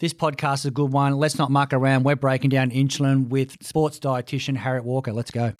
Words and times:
This 0.00 0.14
podcast 0.14 0.60
is 0.60 0.66
a 0.66 0.70
good 0.70 0.92
one. 0.92 1.16
Let's 1.16 1.38
not 1.38 1.50
muck 1.50 1.72
around. 1.72 2.04
We're 2.04 2.14
breaking 2.14 2.50
down 2.50 2.70
insulin 2.70 3.30
with 3.30 3.60
sports 3.60 3.98
dietitian 3.98 4.56
Harriet 4.56 4.84
Walker. 4.84 5.12
Let's 5.12 5.32
go. 5.32 5.54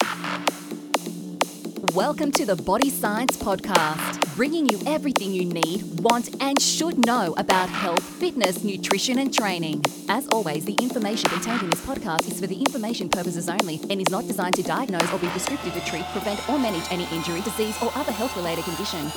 Welcome 1.93 2.31
to 2.31 2.45
the 2.45 2.55
Body 2.55 2.89
Science 2.89 3.35
Podcast, 3.35 4.33
bringing 4.37 4.69
you 4.69 4.79
everything 4.85 5.33
you 5.33 5.43
need, 5.43 5.99
want, 5.99 6.41
and 6.41 6.61
should 6.61 7.05
know 7.05 7.33
about 7.35 7.67
health, 7.67 8.01
fitness, 8.01 8.63
nutrition, 8.63 9.19
and 9.19 9.33
training. 9.33 9.83
As 10.07 10.25
always, 10.29 10.63
the 10.63 10.75
information 10.75 11.29
contained 11.29 11.63
in 11.63 11.69
this 11.69 11.85
podcast 11.85 12.31
is 12.31 12.39
for 12.39 12.47
the 12.47 12.61
information 12.61 13.09
purposes 13.09 13.49
only 13.49 13.81
and 13.89 13.99
is 13.99 14.09
not 14.09 14.25
designed 14.25 14.55
to 14.55 14.63
diagnose 14.63 15.11
or 15.11 15.19
be 15.19 15.27
prescriptive 15.27 15.73
to 15.73 15.81
treat, 15.81 16.05
prevent, 16.13 16.47
or 16.47 16.57
manage 16.57 16.89
any 16.93 17.03
injury, 17.13 17.41
disease, 17.41 17.75
or 17.83 17.91
other 17.93 18.13
health 18.13 18.37
related 18.37 18.63
condition. 18.63 19.11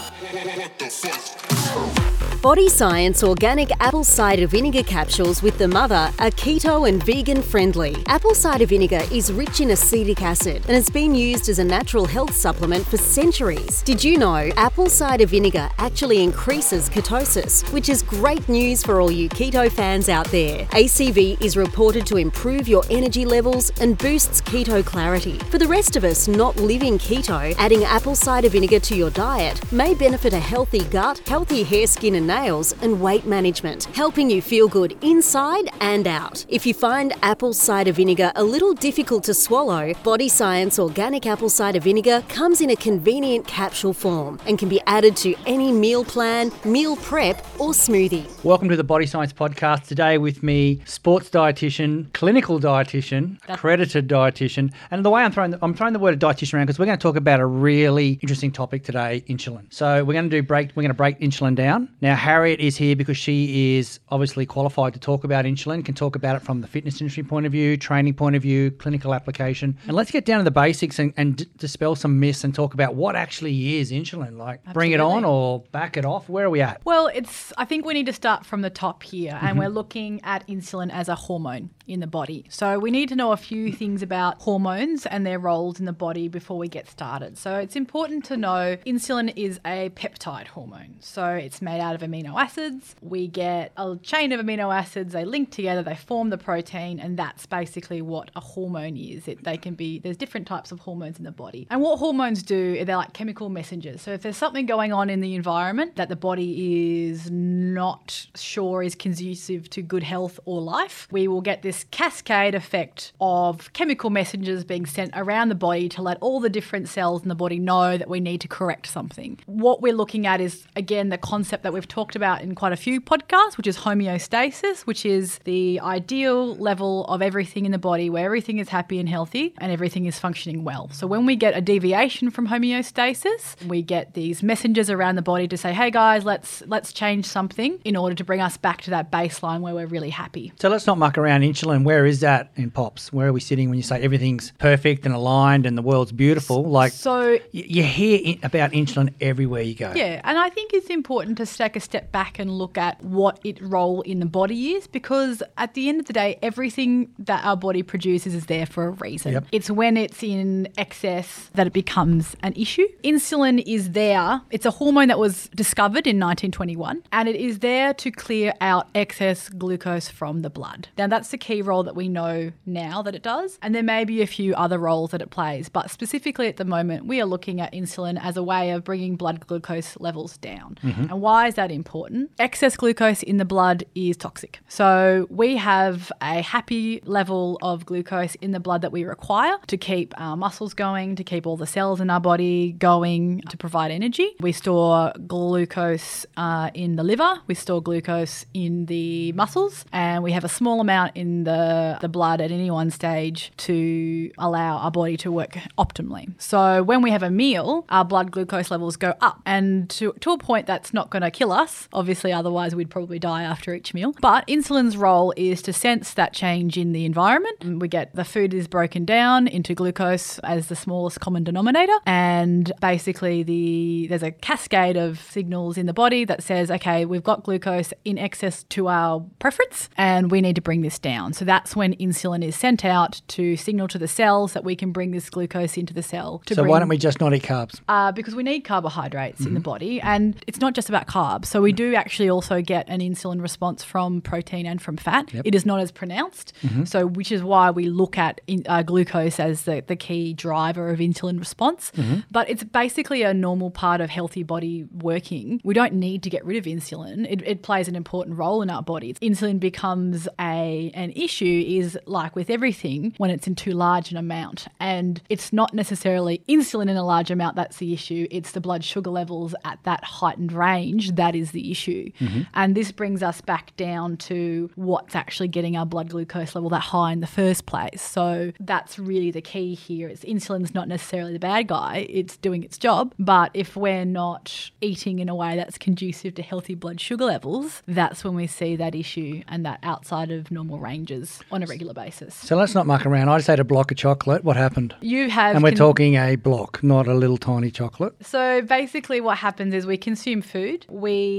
Body 2.43 2.69
Science 2.69 3.23
organic 3.23 3.71
apple 3.79 4.03
cider 4.03 4.49
vinegar 4.49 4.83
capsules 4.83 5.45
with 5.45 5.57
the 5.59 5.69
mother 5.69 6.13
are 6.19 6.33
keto 6.33 6.89
and 6.89 7.01
vegan 7.05 7.41
friendly. 7.41 7.95
Apple 8.09 8.35
cider 8.35 8.67
vinegar 8.67 9.03
is 9.13 9.33
rich 9.33 9.61
in 9.61 9.71
acetic 9.71 10.21
acid 10.23 10.57
and 10.57 10.75
has 10.75 10.91
been 10.91 11.15
used 11.15 11.49
as 11.49 11.61
a 11.61 11.65
natural 11.65 12.05
health 12.05 12.35
supplement 12.35 12.85
for 12.85 12.97
centuries. 12.97 13.81
Did 13.83 14.03
you 14.03 14.19
know 14.19 14.51
apple 14.57 14.89
cider 14.89 15.25
vinegar 15.25 15.71
actually 15.79 16.21
increases 16.21 16.91
ketosis, 16.91 17.73
which 17.73 17.89
is 17.89 18.03
great 18.03 18.49
news 18.49 18.83
for 18.83 19.01
all 19.01 19.13
you 19.13 19.29
keto 19.29 19.71
fans 19.71 20.09
out 20.09 20.27
there? 20.33 20.65
ACV 20.73 21.41
is 21.41 21.57
reported 21.57 22.05
to 22.07 22.17
improve 22.17 22.67
your 22.67 22.83
energy 22.91 23.25
levels 23.25 23.71
and 23.81 23.97
boosts 23.99 24.41
keto 24.41 24.85
clarity. 24.85 25.39
For 25.53 25.59
the 25.59 25.69
rest 25.69 25.95
of 25.95 26.03
us 26.03 26.27
not 26.27 26.57
living 26.57 26.99
keto, 26.99 27.55
adding 27.57 27.85
apple 27.85 28.17
cider 28.17 28.49
vinegar 28.49 28.81
to 28.81 28.97
your 28.97 29.11
diet 29.11 29.61
may 29.73 29.95
benefit 29.95 30.33
a 30.33 30.41
healthy 30.41 30.83
gut, 30.87 31.21
healthy 31.29 31.63
hair, 31.63 31.87
skin, 31.87 32.17
and 32.17 32.32
nails, 32.33 32.75
and 32.83 33.01
weight 33.01 33.27
management, 33.27 33.85
helping 33.95 34.31
you 34.31 34.41
feel 34.41 34.69
good 34.69 34.93
inside 35.03 35.69
and 35.81 36.07
out. 36.07 36.47
If 36.49 36.65
you 36.65 36.73
find 36.73 37.13
apple 37.23 37.53
cider 37.53 37.93
vinegar 37.93 38.33
a 38.37 38.45
little 38.45 38.73
difficult 38.73 39.25
to 39.25 39.35
swallow, 39.35 39.93
Body 40.03 40.29
Science 40.29 40.79
Organic 40.79 41.27
Apple 41.27 41.51
Cider 41.51 41.81
Vinegar 41.81 42.23
comes 42.29 42.61
in 42.61 42.71
a 42.71 42.77
convenient 42.77 43.47
capsule 43.47 43.93
form 43.93 44.41
and 44.47 44.59
can 44.59 44.69
be 44.69 44.81
added 44.87 45.15
to 45.19 45.35
any 45.47 45.73
meal 45.73 46.05
plan, 46.05 46.51
meal 46.65 46.97
prep, 46.97 47.37
or 47.61 47.73
smoothie. 47.73 48.27
Welcome 48.45 48.69
to 48.71 48.77
the 48.77 48.85
Body 48.85 49.07
Science 49.07 49.33
Podcast. 49.33 49.87
Today 49.87 50.17
with 50.17 50.43
me, 50.43 50.81
sports 50.87 51.29
dietitian, 51.29 52.13
clinical 52.15 52.59
dietitian, 52.59 53.39
accredited 53.49 54.09
dietitian, 54.09 54.73
and 54.91 55.05
the 55.05 55.11
way 55.11 55.23
I'm 55.23 55.33
throwing 55.33 55.51
the, 55.51 55.59
I'm 55.61 55.75
throwing 55.75 55.93
the 55.93 55.99
word 55.99 56.19
dietitian 56.19 56.55
around 56.55 56.67
because 56.67 56.79
we're 56.79 56.87
going 56.87 56.99
to 56.99 57.03
talk 57.03 57.17
about 57.17 57.41
a 57.41 57.47
really 57.47 58.19
interesting 58.23 58.51
topic 58.51 58.85
today, 58.85 59.23
insulin. 59.29 59.73
So 59.73 60.03
we're 60.05 60.15
going 60.15 60.31
to 60.31 60.37
do 60.37 60.43
break. 60.43 60.71
We're 60.75 60.83
going 60.83 60.91
to 60.91 60.95
break 60.95 61.21
insulin 61.21 61.55
down. 61.55 61.89
Now 62.01 62.22
Harriet 62.23 62.61
is 62.61 62.77
here 62.77 62.95
because 62.95 63.17
she 63.17 63.77
is 63.77 63.99
obviously 64.11 64.47
qualified 64.47 64.93
to 64.95 65.01
talk 65.01 65.25
about 65.25 65.45
insulin. 65.45 65.85
Can 65.85 65.95
talk 65.97 66.15
about 66.15 66.37
it 66.37 66.43
from 66.43 66.61
the 66.61 66.69
fitness 66.69 67.01
industry 67.01 67.25
point 67.25 67.47
of 67.47 67.53
view, 67.53 67.77
training 67.77 68.15
point 68.15 68.37
of 68.37 68.43
view, 68.43 68.71
clinical 68.71 69.13
application, 69.13 69.77
and 69.89 69.97
let's 69.97 70.13
get 70.13 70.25
down 70.25 70.39
to 70.39 70.45
the 70.45 70.53
basics 70.53 71.01
and, 71.01 71.13
and 71.17 71.39
d- 71.39 71.47
dispel 71.57 71.97
some 71.97 72.21
myths 72.21 72.45
and 72.45 72.55
talk 72.55 72.75
about 72.75 72.95
what 72.95 73.17
actually 73.17 73.77
is 73.79 73.91
insulin. 73.91 74.37
Like 74.39 74.63
bring 74.73 74.93
it 74.93 75.01
on 75.01 75.25
or 75.25 75.65
back 75.73 75.97
it 75.97 76.05
off. 76.05 76.29
Where 76.29 76.47
are 76.47 76.51
we 76.51 76.61
at? 76.61 76.81
Well, 76.85 77.09
it's. 77.13 77.53
I 77.59 77.65
think 77.65 77.85
we 77.85 77.93
need 77.93 78.07
to 78.07 78.13
start 78.13 78.47
from 78.47 78.61
the 78.63 78.71
top 78.71 79.03
here, 79.03 79.33
Mm-hmm. 79.33 79.47
and 79.47 79.59
we're 79.59 79.69
looking 79.69 80.21
at 80.23 80.47
insulin 80.47 80.93
as 80.93 81.09
a 81.09 81.17
hormone 81.17 81.71
in 81.89 81.99
the 81.99 82.07
body. 82.07 82.45
So 82.49 82.79
we 82.79 82.93
need 82.93 83.09
to 83.09 83.17
know 83.17 83.33
a 83.33 83.37
few 83.37 83.73
things 83.73 84.01
about 84.03 84.41
hormones 84.43 85.07
and 85.07 85.27
their 85.27 85.41
roles 85.41 85.81
in 85.81 85.87
the 85.87 85.93
body 85.93 86.29
before 86.29 86.57
we 86.57 86.69
get 86.69 86.89
started. 86.89 87.37
So 87.37 87.57
it's 87.57 87.75
important 87.75 88.25
to 88.27 88.37
know 88.37 88.77
insulin 88.87 89.33
is 89.35 89.59
a 89.67 89.91
peptide 89.91 90.47
hormone. 90.47 90.99
So 91.01 91.27
it's 91.31 91.61
made 91.61 91.81
out 91.81 91.97
of 91.97 92.03
amino 92.13 92.41
acids. 92.41 92.95
We 93.01 93.29
get 93.29 93.73
a 93.77 93.97
chain 94.03 94.33
of 94.33 94.41
amino 94.41 94.75
acids. 94.75 95.13
They 95.13 95.25
link 95.25 95.51
together. 95.51 95.83
They 95.83 95.97
form 95.97 96.31
the 96.31 96.39
protein, 96.39 97.01
and 97.01 97.19
that's 97.19 97.47
basically 97.47 98.03
what 98.03 98.31
a 98.37 98.41
hormone 98.41 98.97
is. 98.97 99.29
It, 99.29 99.45
they 99.45 99.57
can 99.57 99.75
be. 99.75 99.99
There's 99.99 100.17
different 100.17 100.47
types 100.47 100.73
of 100.73 100.81
hormones 100.81 101.19
in 101.19 101.25
the 101.25 101.33
body, 101.33 101.67
and 101.71 101.81
what 101.81 101.99
hormones 101.99 102.43
do, 102.43 102.85
they're 102.85 102.97
like 102.97 103.13
chemical 103.13 103.49
messengers. 103.49 104.03
So 104.03 104.13
if 104.13 104.23
there's 104.23 104.37
something 104.37 104.67
going 104.67 104.93
on 104.93 105.09
in 105.11 105.21
the 105.21 105.35
environment 105.35 105.97
that 105.97 106.09
the 106.09 106.17
body 106.17 107.09
is 107.09 107.31
not 107.31 108.27
sure 108.35 108.83
is 108.83 108.95
conducive 108.95 109.71
to 109.71 109.83
good 109.83 110.03
health 110.03 110.39
or 110.45 110.61
life, 110.61 111.09
we 111.11 111.29
will 111.29 111.41
get 111.41 111.63
this 111.63 111.85
cascade 111.91 112.55
effect 112.55 113.13
of 113.21 113.73
chemical 113.73 114.11
messengers 114.11 114.65
being 114.65 114.87
sent 114.87 115.13
around 115.15 115.49
the 115.49 115.55
body 115.55 115.89
to 115.89 116.03
let 116.03 116.19
all 116.21 116.41
the 116.41 116.51
different 116.51 116.89
cells 116.89 117.23
in 117.23 117.29
the 117.29 117.35
body 117.35 117.59
know 117.59 117.97
that 117.97 118.09
we 118.09 118.21
need 118.21 118.41
to 118.41 118.49
correct 118.49 118.87
something. 118.87 119.39
What 119.47 119.81
we're 119.81 119.93
looking 119.95 120.27
at 120.27 120.41
is, 120.41 120.67
again, 120.77 121.09
the 121.09 121.19
concept 121.19 121.63
that 121.63 121.73
we've 121.73 121.89
talked 121.89 122.02
about 122.17 122.43
in 122.43 122.55
quite 122.55 122.73
a 122.73 122.77
few 122.77 123.01
podcasts, 123.01 123.57
which 123.57 123.67
is 123.67 123.79
homeostasis, 123.79 124.83
which 124.83 125.07
is 125.07 125.39
the 125.45 125.79
ideal 125.81 126.57
level 126.57 127.05
of 127.07 127.23
everything 127.23 127.65
in 127.65 127.73
the 127.73 127.79
body 127.79 128.11
where 128.11 128.25
everything 128.25 128.59
is 128.59 128.69
happy 128.69 128.99
and 128.99 129.09
healthy 129.09 129.55
and 129.59 129.71
everything 129.71 130.07
is 130.07 130.19
functioning 130.19 130.65
well. 130.65 130.91
So 130.93 131.07
when 131.07 131.25
we 131.27 131.37
get 131.37 131.57
a 131.57 131.61
deviation 131.61 132.31
from 132.31 132.49
homeostasis, 132.49 133.65
we 133.67 133.83
get 133.83 134.15
these 134.15 134.43
messengers 134.43 134.91
around 134.91 135.17
the 135.17 135.23
body 135.23 135.47
to 135.49 135.57
say, 135.57 135.73
"Hey 135.73 135.91
guys, 135.91 136.25
let's 136.25 136.63
let's 136.67 136.93
change 136.93 137.27
something 137.27 137.79
in 137.85 137.97
order 137.97 138.15
to 138.15 138.25
bring 138.25 138.41
us 138.41 138.57
back 138.57 138.83
to 138.83 138.91
that 138.91 139.13
baseline 139.13 139.61
where 139.61 139.75
we're 139.75 139.87
really 139.87 140.11
happy." 140.11 140.53
So 140.61 140.69
let's 140.69 140.87
not 140.87 140.99
muck 140.99 141.17
around 141.17 141.43
insulin. 141.43 141.85
Where 141.85 142.05
is 142.07 142.21
that 142.21 142.51
in 142.57 142.71
pops? 142.71 143.13
Where 143.13 143.29
are 143.29 143.33
we 143.33 143.41
sitting 143.41 143.69
when 143.69 143.77
you 143.79 143.83
say 143.85 144.03
everything's 144.03 144.53
perfect 144.59 145.07
and 145.07 145.15
aligned 145.15 145.67
and 145.67 145.79
the 145.79 145.83
world's 145.83 146.13
beautiful? 146.13 146.65
Like 146.65 146.93
So 146.93 147.39
you 147.53 147.83
hear 147.83 148.37
about 148.43 148.73
insulin 148.73 149.13
everywhere 149.21 149.63
you 149.63 149.75
go. 149.75 149.93
Yeah, 149.95 150.21
and 150.25 150.39
I 150.39 150.49
think 150.49 150.73
it's 150.73 150.89
important 150.89 151.39
to 151.39 151.47
take 151.47 151.77
a 151.77 151.81
step 151.81 151.92
back 152.13 152.39
and 152.39 152.51
look 152.51 152.79
at 152.79 153.03
what 153.03 153.39
its 153.45 153.61
role 153.61 154.01
in 154.03 154.21
the 154.21 154.27
body 154.27 154.73
is 154.73 154.87
because 154.87 155.43
at 155.59 155.75
the 155.75 155.89
end 155.89 156.01
of 156.01 156.07
the 156.07 156.13
day, 156.13 156.39
everything 156.43 157.13
that 157.19 157.45
our 157.45 157.57
body 157.57 157.83
produces 157.83 158.35
is 158.35 158.47
there 158.47 158.67
for 158.67 158.87
a 158.87 158.91
reason. 158.91 159.33
Yep. 159.33 159.47
It's 159.53 159.71
when 159.71 159.97
it's 159.97 160.23
in 160.23 160.69
excess 160.79 161.51
that 161.55 161.67
it 161.67 161.73
becomes 161.73 162.37
an 162.43 162.53
issue. 162.55 162.87
Insulin 163.05 163.63
is 163.67 163.91
there, 163.91 164.41
it's 164.51 164.67
a 164.67 164.71
hormone 164.71 165.09
that 165.09 165.19
was 165.19 165.49
discovered 165.55 166.07
in 166.07 166.19
1921, 166.19 167.03
and 167.13 167.29
it 167.29 167.37
is 167.37 167.59
there 167.59 167.93
to 167.95 168.11
clear 168.11 168.55
out 168.61 168.89
excess 168.95 169.49
glucose 169.49 170.09
from 170.09 170.43
the 170.43 170.51
blood. 170.51 170.89
Now, 170.97 171.07
that's 171.07 171.29
the 171.29 171.39
key 171.39 171.63
role 171.63 171.83
that 171.83 171.97
we 171.97 172.09
know 172.09 172.53
now 172.67 173.03
that 173.03 173.15
it 173.15 173.23
does, 173.23 173.59
and 173.63 173.75
there 173.75 173.83
may 173.83 174.05
be 174.05 174.23
a 174.23 174.27
few 174.27 174.55
other 174.55 174.79
roles 174.79 175.11
that 175.11 175.23
it 175.23 175.31
plays, 175.31 175.69
but 175.69 175.91
specifically 175.91 176.49
at 176.49 176.57
the 176.57 176.65
moment, 176.65 177.07
we 177.07 177.21
are 177.21 177.27
looking 177.27 177.61
at 177.61 177.73
insulin 177.73 178.23
as 178.23 178.37
a 178.37 178.43
way 178.43 178.71
of 178.71 178.85
bringing 178.85 179.17
blood 179.17 179.47
glucose 179.47 179.99
levels 179.99 180.37
down. 180.39 180.79
Mm-hmm. 180.83 181.03
And 181.03 181.21
why 181.21 181.49
is 181.49 181.55
that 181.55 181.71
important? 181.75 182.31
Excess 182.39 182.77
glucose 182.77 183.23
in 183.23 183.37
the 183.37 183.45
blood 183.45 183.85
is 183.95 184.17
toxic. 184.17 184.61
So 184.69 185.27
we 185.31 185.57
have 185.57 186.13
a 186.21 186.43
happy 186.43 187.03
level 187.05 187.59
of 187.63 187.87
glucose 187.87 188.35
in 188.37 188.53
the 188.53 188.61
blood 188.61 188.83
that 188.83 188.93
we 188.93 189.05
require 189.05 189.57
to 189.67 189.77
keep 189.77 190.15
our 190.19 190.37
muscles 190.37 190.75
going, 190.75 191.17
to 191.17 191.25
keep 191.25 191.47
all 191.47 191.57
the 191.57 191.67
cells 191.67 192.01
in 192.01 192.11
our 192.11 192.21
body 192.21 192.73
going, 192.73 193.43
to 193.49 193.57
provide 193.57 193.91
energy. 193.91 194.31
We 194.41 194.53
store 194.53 195.13
glucose 195.27 196.27
uh, 196.37 196.71
in 196.75 196.97
the 196.97 197.05
liver, 197.05 197.41
we 197.47 197.55
store 197.55 197.83
glucose 197.83 198.47
in 198.55 198.87
the 198.87 199.33
muscles, 199.33 199.85
and 199.93 200.23
we 200.23 200.33
have 200.33 200.45
a 200.45 200.49
small 200.49 200.81
amount 200.81 201.17
in 201.17 201.45
the, 201.45 201.99
the 202.01 202.09
blood 202.09 202.41
at 202.41 202.51
any 202.51 202.71
one 202.71 202.91
stage 202.91 203.53
to 203.59 204.31
allow 204.39 204.79
our 204.79 204.91
body 204.91 205.17
to 205.19 205.33
work 205.33 205.59
optimally. 205.79 206.33
So 206.39 206.83
when 206.83 207.03
we 207.03 207.11
have 207.11 207.23
a 207.23 207.31
meal, 207.31 207.85
our 207.89 208.05
blood 208.05 208.31
glucose 208.31 208.71
levels 208.71 208.97
go 208.97 209.15
up, 209.21 209.41
and 209.47 209.89
to, 209.91 210.13
to 210.21 210.33
a 210.33 210.39
point 210.39 210.67
that's 210.67 210.93
not 210.93 211.11
going 211.11 211.23
to 211.23 211.31
kill 211.31 211.53
us. 211.53 211.62
Obviously, 211.93 212.33
otherwise 212.33 212.75
we'd 212.75 212.91
probably 212.91 213.19
die 213.19 213.43
after 213.43 213.75
each 213.75 213.95
meal. 213.95 214.15
But 214.21 214.47
insulin's 214.47 214.97
role 214.97 215.33
is 215.37 215.63
to 215.63 215.73
sense 215.73 216.15
that 216.15 216.33
change 216.33 216.77
in 216.77 216.93
the 216.93 217.05
environment. 217.05 217.81
We 217.81 217.89
get 217.89 218.15
the 218.15 218.25
food 218.25 218.53
is 218.55 218.67
broken 218.69 219.05
down 219.05 219.47
into 219.49 219.75
glucose 219.75 220.39
as 220.41 220.69
the 220.69 220.77
smallest 220.77 221.21
common 221.21 221.45
denominator, 221.45 221.97
and 222.07 222.73
basically 222.81 223.43
the 223.43 224.07
there's 224.09 224.23
a 224.23 224.31
cascade 224.31 224.97
of 224.97 225.21
signals 225.21 225.77
in 225.79 225.87
the 225.87 225.93
body 225.93 226.25
that 226.25 226.43
says, 226.43 226.71
okay, 226.71 227.05
we've 227.05 227.23
got 227.23 227.43
glucose 227.45 227.93
in 228.05 228.19
excess 228.19 228.65
to 228.65 228.89
our 228.89 229.25
preference, 229.39 229.89
and 229.97 230.31
we 230.31 230.41
need 230.41 230.55
to 230.57 230.63
bring 230.63 230.83
this 230.83 230.99
down. 230.99 231.33
So 231.33 231.45
that's 231.45 231.75
when 231.77 231.95
insulin 231.97 232.45
is 232.45 232.57
sent 232.57 232.85
out 232.85 233.23
to 233.29 233.57
signal 233.57 233.89
to 233.89 233.99
the 233.99 234.09
cells 234.09 234.53
that 234.55 234.65
we 234.65 234.75
can 234.77 234.93
bring 234.93 235.11
this 235.13 235.31
glucose 235.31 235.77
into 235.77 235.95
the 235.95 236.03
cell. 236.03 236.43
To 236.47 236.55
So 236.55 236.63
bring, 236.63 236.71
why 236.71 236.79
don't 236.79 236.89
we 236.89 236.99
just 236.99 237.21
not 237.21 237.35
eat 237.35 237.43
carbs? 237.43 237.81
uh, 237.89 238.13
because 238.13 238.35
we 238.35 238.43
need 238.43 238.61
carbohydrates 238.63 239.41
in 239.41 239.55
the 239.55 239.61
Mm-hmm. 239.61 239.63
body, 239.71 240.01
and 240.01 240.43
it's 240.49 240.59
not 240.61 240.75
just 240.75 240.89
about 240.89 241.07
carbs. 241.07 241.47
So 241.53 241.61
we 241.61 241.73
do 241.73 241.95
actually 241.95 242.31
also 242.31 242.63
get 242.63 242.89
an 242.89 243.01
insulin 243.01 243.43
response 243.43 243.85
from 243.85 244.23
protein 244.23 244.65
and 244.65 244.81
from 244.81 244.97
fat. 244.97 245.27
It 245.45 245.55
is 245.55 245.67
not 245.67 245.81
as 245.81 245.93
pronounced, 245.93 246.55
Mm-hmm. 246.63 246.85
so 246.85 247.07
which 247.07 247.31
is 247.33 247.43
why 247.43 247.71
we 247.71 247.85
look 247.89 248.17
at 248.17 248.41
in, 248.47 248.63
uh, 248.67 248.83
glucose 248.83 249.39
as 249.41 249.63
the, 249.63 249.83
the 249.87 249.97
key 249.97 250.33
driver 250.33 250.89
of 250.89 250.99
insulin 251.01 251.39
response. 251.39 251.91
Mm-hmm. 251.97 252.21
But 252.31 252.49
it's 252.49 252.65
basically 252.65 253.23
a 253.23 253.35
normal 253.35 253.71
part 253.71 254.01
of 254.01 254.09
healthy 254.11 254.45
body 254.45 254.87
working. 254.93 255.61
We 255.65 255.75
don't 255.75 255.95
need 255.95 256.23
to 256.23 256.31
get 256.31 256.43
rid 256.45 256.57
of 256.57 256.65
insulin. 256.65 257.27
It, 257.29 257.43
it 257.43 257.63
plays 257.63 257.89
an 257.89 257.97
important 257.97 258.39
role 258.39 258.63
in 258.63 258.71
our 258.71 258.83
bodies. 258.83 259.17
Insulin 259.21 259.59
becomes 259.61 260.29
a 260.41 260.91
an 260.95 261.11
issue 261.27 261.65
is 261.67 261.99
like 262.07 262.35
with 262.37 262.49
everything 262.49 263.13
when 263.19 263.31
it's 263.31 263.47
in 263.47 263.55
too 263.57 263.73
large 263.73 264.11
an 264.13 264.17
amount, 264.17 264.69
and 264.81 265.21
it's 265.29 265.53
not 265.53 265.75
necessarily 265.75 266.43
insulin 266.49 266.89
in 266.89 266.97
a 266.97 267.05
large 267.05 267.31
amount 267.31 267.57
that's 267.57 267.77
the 267.79 267.93
issue. 267.93 268.27
It's 268.31 268.53
the 268.53 268.61
blood 268.61 268.85
sugar 268.85 269.11
levels 269.11 269.55
at 269.65 269.79
that 269.83 270.03
heightened 270.05 270.53
range 270.53 271.13
that 271.17 271.35
is 271.35 271.42
is 271.43 271.51
the 271.51 271.71
issue. 271.71 272.11
Mm-hmm. 272.21 272.43
And 272.55 272.75
this 272.75 272.93
brings 272.93 273.23
us 273.23 273.41
back 273.41 273.77
down 273.77 274.17
to 274.29 274.71
what's 274.77 275.15
actually 275.15 275.49
getting 275.49 275.77
our 275.77 275.85
blood 275.85 276.09
glucose 276.09 276.55
level 276.55 276.71
that 276.71 276.81
high 276.81 277.13
in 277.13 277.21
the 277.21 277.27
first 277.27 277.67
place. 277.67 278.01
So 278.01 278.53
that's 278.61 278.99
really 278.99 279.31
the 279.31 279.43
key 279.43 279.75
here. 279.75 280.09
It's 280.09 280.25
insulin's 280.25 280.75
not 280.75 280.89
necessarily 280.89 281.33
the 281.35 281.39
bad 281.39 281.69
guy, 281.69 282.07
it's 282.09 282.37
doing 282.37 282.63
its 282.63 282.79
job. 282.79 283.15
But 283.19 283.51
if 283.55 283.77
we're 283.77 284.05
not 284.05 284.71
eating 284.81 285.19
in 285.19 285.29
a 285.29 285.35
way 285.35 285.57
that's 285.57 285.77
conducive 285.79 286.35
to 286.37 286.43
healthy 286.43 286.75
blood 286.75 287.01
sugar 287.01 287.25
levels, 287.25 287.83
that's 287.87 288.25
when 288.25 288.35
we 288.35 288.47
see 288.47 288.77
that 288.77 288.95
issue 288.95 289.43
and 289.49 289.67
that 289.67 289.81
outside 289.83 290.31
of 290.31 290.51
normal 290.51 290.79
ranges 290.79 291.41
on 291.51 291.63
a 291.63 291.67
regular 291.67 291.95
basis. 291.95 292.35
So 292.35 292.57
let's 292.57 292.75
not 292.75 292.87
muck 292.87 293.05
around. 293.05 293.29
I 293.29 293.39
just 293.39 293.51
ate 293.51 293.61
a 293.61 293.65
block 293.65 293.91
of 293.91 293.97
chocolate. 293.97 294.45
What 294.45 294.57
happened? 294.57 294.95
You 295.01 295.31
have 295.31 295.57
And 295.57 295.65
we're 295.65 295.71
con- 295.71 295.79
talking 295.79 296.15
a 296.15 296.37
block, 296.37 296.83
not 296.83 297.07
a 297.09 297.15
little 297.15 297.37
tiny 297.37 297.71
chocolate. 297.71 298.15
So 298.25 298.63
basically, 298.63 299.21
what 299.21 299.39
happens 299.39 299.75
is 299.75 299.87
we 299.87 299.97
consume 299.97 300.43
food, 300.43 300.87
we 300.89 301.32